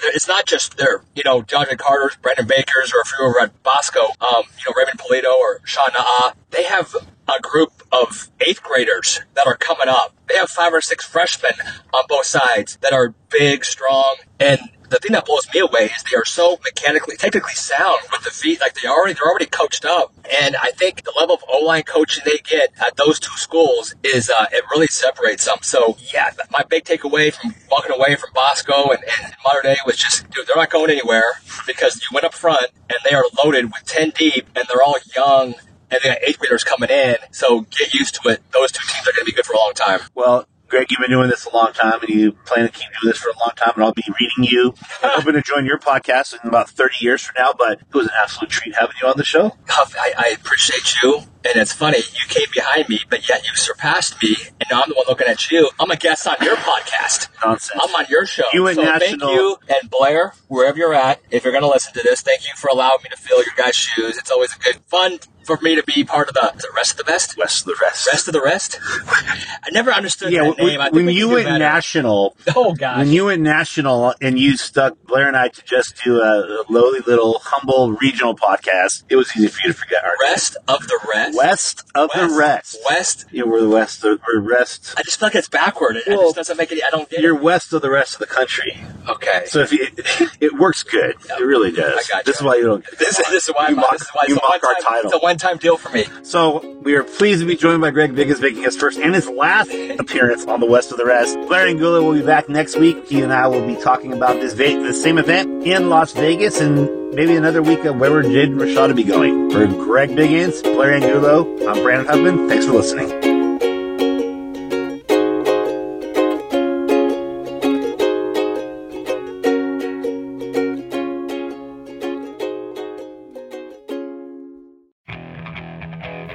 it's 0.03 0.27
not 0.27 0.45
just 0.45 0.77
their, 0.77 1.01
you 1.15 1.23
know, 1.25 1.41
Jonathan 1.41 1.77
Carter's, 1.77 2.15
Brandon 2.17 2.47
Baker's, 2.47 2.93
or 2.93 3.01
if 3.01 3.11
you 3.17 3.25
were 3.25 3.39
at 3.41 3.63
Bosco, 3.63 4.01
um, 4.01 4.43
you 4.57 4.65
know, 4.67 4.73
Raymond 4.75 4.99
Polito 4.99 5.35
or 5.35 5.61
Sean 5.63 5.89
Na'a. 5.89 6.33
They 6.51 6.63
have 6.63 6.95
a 7.27 7.41
group 7.41 7.83
of 7.91 8.29
eighth 8.41 8.61
graders 8.63 9.21
that 9.33 9.47
are 9.47 9.57
coming 9.57 9.87
up. 9.87 10.15
They 10.27 10.35
have 10.35 10.49
five 10.49 10.73
or 10.73 10.81
six 10.81 11.05
freshmen 11.05 11.53
on 11.93 12.03
both 12.07 12.25
sides 12.25 12.77
that 12.81 12.93
are 12.93 13.13
big, 13.29 13.65
strong, 13.65 14.17
and 14.39 14.59
the 14.89 14.97
thing 14.97 15.13
that 15.13 15.25
blows 15.25 15.47
me 15.53 15.59
away 15.59 15.85
is 15.85 16.03
they 16.09 16.15
are 16.15 16.25
so 16.25 16.59
mechanically, 16.63 17.15
technically 17.17 17.53
sound 17.53 17.99
with 18.11 18.23
the 18.23 18.29
feet. 18.29 18.61
Like 18.61 18.75
they 18.75 18.87
already, 18.87 19.13
they're 19.13 19.29
already 19.29 19.47
coached 19.47 19.85
up. 19.85 20.13
And 20.39 20.55
I 20.55 20.71
think 20.71 21.03
the 21.03 21.13
level 21.17 21.35
of 21.35 21.43
O 21.49 21.59
line 21.59 21.83
coaching 21.83 22.23
they 22.25 22.37
get 22.37 22.69
at 22.85 22.95
those 22.95 23.19
two 23.19 23.35
schools 23.35 23.95
is, 24.03 24.29
uh, 24.29 24.45
it 24.51 24.63
really 24.71 24.87
separates 24.87 25.45
them. 25.45 25.57
So 25.61 25.97
yeah, 26.13 26.31
my 26.51 26.63
big 26.69 26.83
takeaway 26.83 27.33
from 27.33 27.55
walking 27.69 27.91
away 27.93 28.15
from 28.15 28.29
Bosco 28.33 28.91
and, 28.91 29.03
and 29.23 29.33
Mater 29.43 29.61
Dei 29.63 29.77
was 29.85 29.97
just, 29.97 30.29
dude, 30.29 30.47
they're 30.47 30.55
not 30.55 30.69
going 30.69 30.91
anywhere 30.91 31.33
because 31.65 31.95
you 31.95 32.07
went 32.13 32.25
up 32.25 32.33
front 32.33 32.67
and 32.89 32.99
they 33.09 33.15
are 33.15 33.25
loaded 33.43 33.65
with 33.65 33.85
10 33.85 34.11
deep 34.11 34.47
and 34.55 34.65
they're 34.67 34.83
all 34.83 34.97
young 35.15 35.55
and 35.95 36.03
they 36.03 36.09
got 36.15 36.23
eighth 36.27 36.39
graders 36.39 36.63
coming 36.63 36.89
in. 36.89 37.15
So 37.31 37.61
get 37.61 37.93
used 37.93 38.19
to 38.21 38.29
it. 38.29 38.41
Those 38.51 38.71
two 38.71 38.85
teams 38.87 39.07
are 39.07 39.11
going 39.11 39.25
to 39.25 39.31
be 39.31 39.31
good 39.31 39.45
for 39.45 39.53
a 39.53 39.57
long 39.57 39.73
time. 39.73 40.01
Well, 40.13 40.47
Greg, 40.67 40.87
you've 40.89 40.99
been 40.99 41.11
doing 41.11 41.29
this 41.29 41.45
a 41.45 41.53
long 41.55 41.71
time, 41.73 41.99
and 42.01 42.09
you 42.09 42.31
plan 42.31 42.65
to 42.65 42.71
keep 42.71 42.89
doing 43.01 43.11
this 43.11 43.17
for 43.17 43.29
a 43.29 43.37
long 43.39 43.51
time, 43.55 43.73
and 43.75 43.83
I'll 43.83 43.93
be 43.93 44.03
reading 44.19 44.51
you. 44.51 44.73
I'm 45.03 45.11
hoping 45.19 45.33
to 45.33 45.41
join 45.41 45.65
your 45.65 45.77
podcast 45.77 46.33
in 46.41 46.47
about 46.49 46.69
30 46.69 46.95
years 47.01 47.21
from 47.21 47.35
now, 47.37 47.53
but 47.57 47.79
it 47.81 47.93
was 47.93 48.07
an 48.07 48.13
absolute 48.19 48.49
treat 48.49 48.75
having 48.75 48.95
you 49.01 49.07
on 49.07 49.13
the 49.15 49.23
show. 49.23 49.55
Huff, 49.67 49.95
I, 49.97 50.13
I 50.17 50.29
appreciate 50.29 51.01
you. 51.03 51.21
And 51.47 51.55
it's 51.61 51.73
funny, 51.73 51.97
you 51.99 52.27
came 52.27 52.47
behind 52.53 52.89
me, 52.89 52.99
but 53.09 53.27
yet 53.29 53.45
you 53.45 53.55
surpassed 53.55 54.21
me, 54.23 54.35
and 54.59 54.67
now 54.71 54.81
I'm 54.81 54.89
the 54.89 54.95
one 54.95 55.05
looking 55.07 55.27
at 55.27 55.51
you. 55.51 55.69
I'm 55.79 55.91
a 55.91 55.95
guest 55.95 56.27
on 56.27 56.35
your 56.41 56.55
podcast. 56.55 57.27
Nonsense. 57.43 57.79
I'm 57.83 57.93
on 57.95 58.05
your 58.09 58.25
show. 58.25 58.43
You 58.53 58.67
and 58.67 58.75
so 58.75 58.81
National- 58.83 58.99
thank 58.99 59.21
you, 59.21 59.57
and 59.69 59.89
Blair, 59.89 60.33
wherever 60.47 60.77
you're 60.77 60.93
at, 60.93 61.21
if 61.29 61.43
you're 61.43 61.53
going 61.53 61.63
to 61.63 61.69
listen 61.69 61.93
to 61.93 62.01
this, 62.03 62.21
thank 62.21 62.43
you 62.43 62.51
for 62.57 62.69
allowing 62.69 62.97
me 63.03 63.09
to 63.11 63.17
fill 63.17 63.37
your 63.37 63.53
guys' 63.55 63.75
shoes. 63.75 64.17
It's 64.17 64.31
always 64.31 64.55
a 64.55 64.59
good 64.59 64.77
fun 64.87 65.19
for 65.45 65.59
me 65.61 65.75
to 65.75 65.83
be 65.83 66.03
part 66.03 66.27
of 66.27 66.33
the, 66.33 66.67
rest 66.75 66.93
of 66.93 66.97
the 66.97 67.03
best? 67.03 67.37
Rest 67.37 67.61
of 67.61 67.65
the 67.67 67.77
rest. 67.79 68.07
Rest 68.11 68.27
of 68.27 68.33
the 68.33 68.41
rest? 68.41 68.79
I 68.81 69.69
never 69.71 69.91
understood 69.91 70.31
yeah, 70.33 70.41
that 70.43 70.57
when, 70.57 70.67
name. 70.67 70.81
I 70.81 70.89
when 70.89 71.05
we 71.05 71.13
you 71.13 71.29
went 71.29 71.45
better. 71.45 71.59
national, 71.59 72.35
Oh, 72.55 72.73
gosh. 72.73 72.97
when 72.97 73.09
you 73.09 73.25
went 73.25 73.43
national 73.43 74.15
and 74.21 74.39
you 74.39 74.57
stuck 74.57 74.97
Blair 75.03 75.27
and 75.27 75.37
I 75.37 75.49
to 75.49 75.63
just 75.63 76.03
do 76.03 76.19
a, 76.19 76.65
lowly 76.67 77.01
little 77.01 77.39
humble 77.43 77.91
regional 77.91 78.35
podcast, 78.35 79.03
it 79.07 79.15
was 79.17 79.29
easy 79.37 79.47
for 79.47 79.59
you 79.67 79.73
to 79.73 79.77
forget 79.79 80.03
our 80.03 80.15
name. 80.23 80.31
Rest 80.31 80.57
of 80.67 80.87
the 80.87 80.99
rest? 81.13 81.34
West 81.35 81.83
of 81.95 82.09
the 82.15 82.35
rest. 82.37 82.77
West? 82.89 83.25
Yeah, 83.31 83.43
we're 83.43 83.61
the 83.61 83.69
west. 83.69 84.03
Of, 84.03 84.21
we're 84.27 84.39
rest. 84.39 84.93
I 84.97 85.03
just 85.03 85.19
feel 85.19 85.27
like 85.27 85.35
it's 85.35 85.47
backward. 85.49 85.97
It, 85.97 86.03
it 86.07 86.15
just 86.15 86.35
doesn't 86.35 86.57
make 86.57 86.71
any, 86.71 86.83
I 86.83 86.89
don't 86.89 87.09
get 87.09 87.21
You're 87.21 87.35
it. 87.35 87.41
west 87.41 87.73
of 87.73 87.81
the 87.81 87.89
rest 87.89 88.13
of 88.13 88.19
the 88.19 88.27
country. 88.27 88.77
Okay. 89.07 89.43
So 89.47 89.59
if 89.61 89.71
you, 89.71 89.87
it 90.39 90.53
works 90.57 90.83
good. 90.83 91.15
It 91.37 91.43
really 91.43 91.71
does. 91.71 92.09
I 92.09 92.13
got 92.17 92.25
This 92.25 92.37
is 92.37 92.43
why 92.43 92.55
you 92.55 92.63
don't. 92.63 92.83
Get 92.85 92.97
This 92.99 93.19
is, 93.19 93.27
this 93.29 93.49
is 93.49 93.55
why, 93.55 93.69
you 93.69 93.75
I'm- 93.75 93.81
mock, 93.81 93.91
this 93.93 94.01
is 94.03 94.09
why 94.13 94.23
you 94.27 94.35
it's, 94.35 94.43
a 94.43 94.47
mock 94.47 94.63
our 94.63 94.73
one-time, 94.73 94.83
title. 94.93 95.11
it's 95.11 95.13
a 95.15 95.19
one-time 95.23 95.57
deal 95.57 95.77
for 95.77 95.89
me. 95.89 96.05
So 96.23 96.77
we 96.81 96.95
are 96.95 97.03
pleased 97.03 97.41
to 97.41 97.45
be 97.47 97.55
joined 97.55 97.81
by 97.81 97.91
Greg 97.91 98.13
Biggins 98.15 98.41
making 98.41 98.63
his 98.63 98.75
first 98.77 98.99
and 98.99 99.13
his 99.15 99.27
last 99.29 99.71
appearance 99.99 100.45
on 100.45 100.59
the 100.59 100.65
West 100.65 100.91
of 100.91 100.97
the 100.97 101.05
Rest. 101.05 101.35
Blair 101.47 101.67
Angulo 101.67 102.01
will 102.03 102.13
be 102.13 102.25
back 102.25 102.49
next 102.49 102.77
week. 102.77 103.07
He 103.07 103.21
and 103.21 103.33
I 103.33 103.47
will 103.47 103.65
be 103.65 103.75
talking 103.81 104.13
about 104.13 104.35
this 104.39 104.53
va- 104.53 104.81
the 104.83 104.93
same 104.93 105.17
event 105.17 105.63
in 105.65 105.89
Las 105.89 106.11
Vegas 106.13 106.59
and 106.61 106.87
maybe 107.15 107.35
another 107.35 107.63
week 107.63 107.85
of 107.85 107.97
where 107.97 108.11
would 108.11 108.25
Jaden 108.25 108.55
Rashad 108.55 108.93
be 108.95 109.03
going. 109.03 109.49
For 109.49 109.65
Greg 109.67 110.09
Biggins, 110.09 110.61
Blair 110.61 110.93
Angulo, 110.93 111.45
I'm 111.65 111.81
Brandon 111.81 112.05
Huffman. 112.05 112.49
Thanks 112.49 112.65
for 112.65 112.73
listening. 112.73 113.09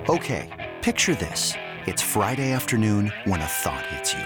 Okay, 0.08 0.48
picture 0.80 1.14
this. 1.14 1.54
It's 1.86 2.02
Friday 2.02 2.52
afternoon 2.52 3.12
when 3.24 3.40
a 3.40 3.46
thought 3.46 3.84
hits 3.86 4.14
you. 4.14 4.24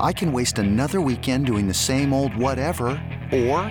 I 0.00 0.12
can 0.12 0.32
waste 0.32 0.58
another 0.58 1.00
weekend 1.00 1.46
doing 1.46 1.68
the 1.68 1.74
same 1.74 2.12
old 2.12 2.34
whatever, 2.36 3.00
or 3.32 3.70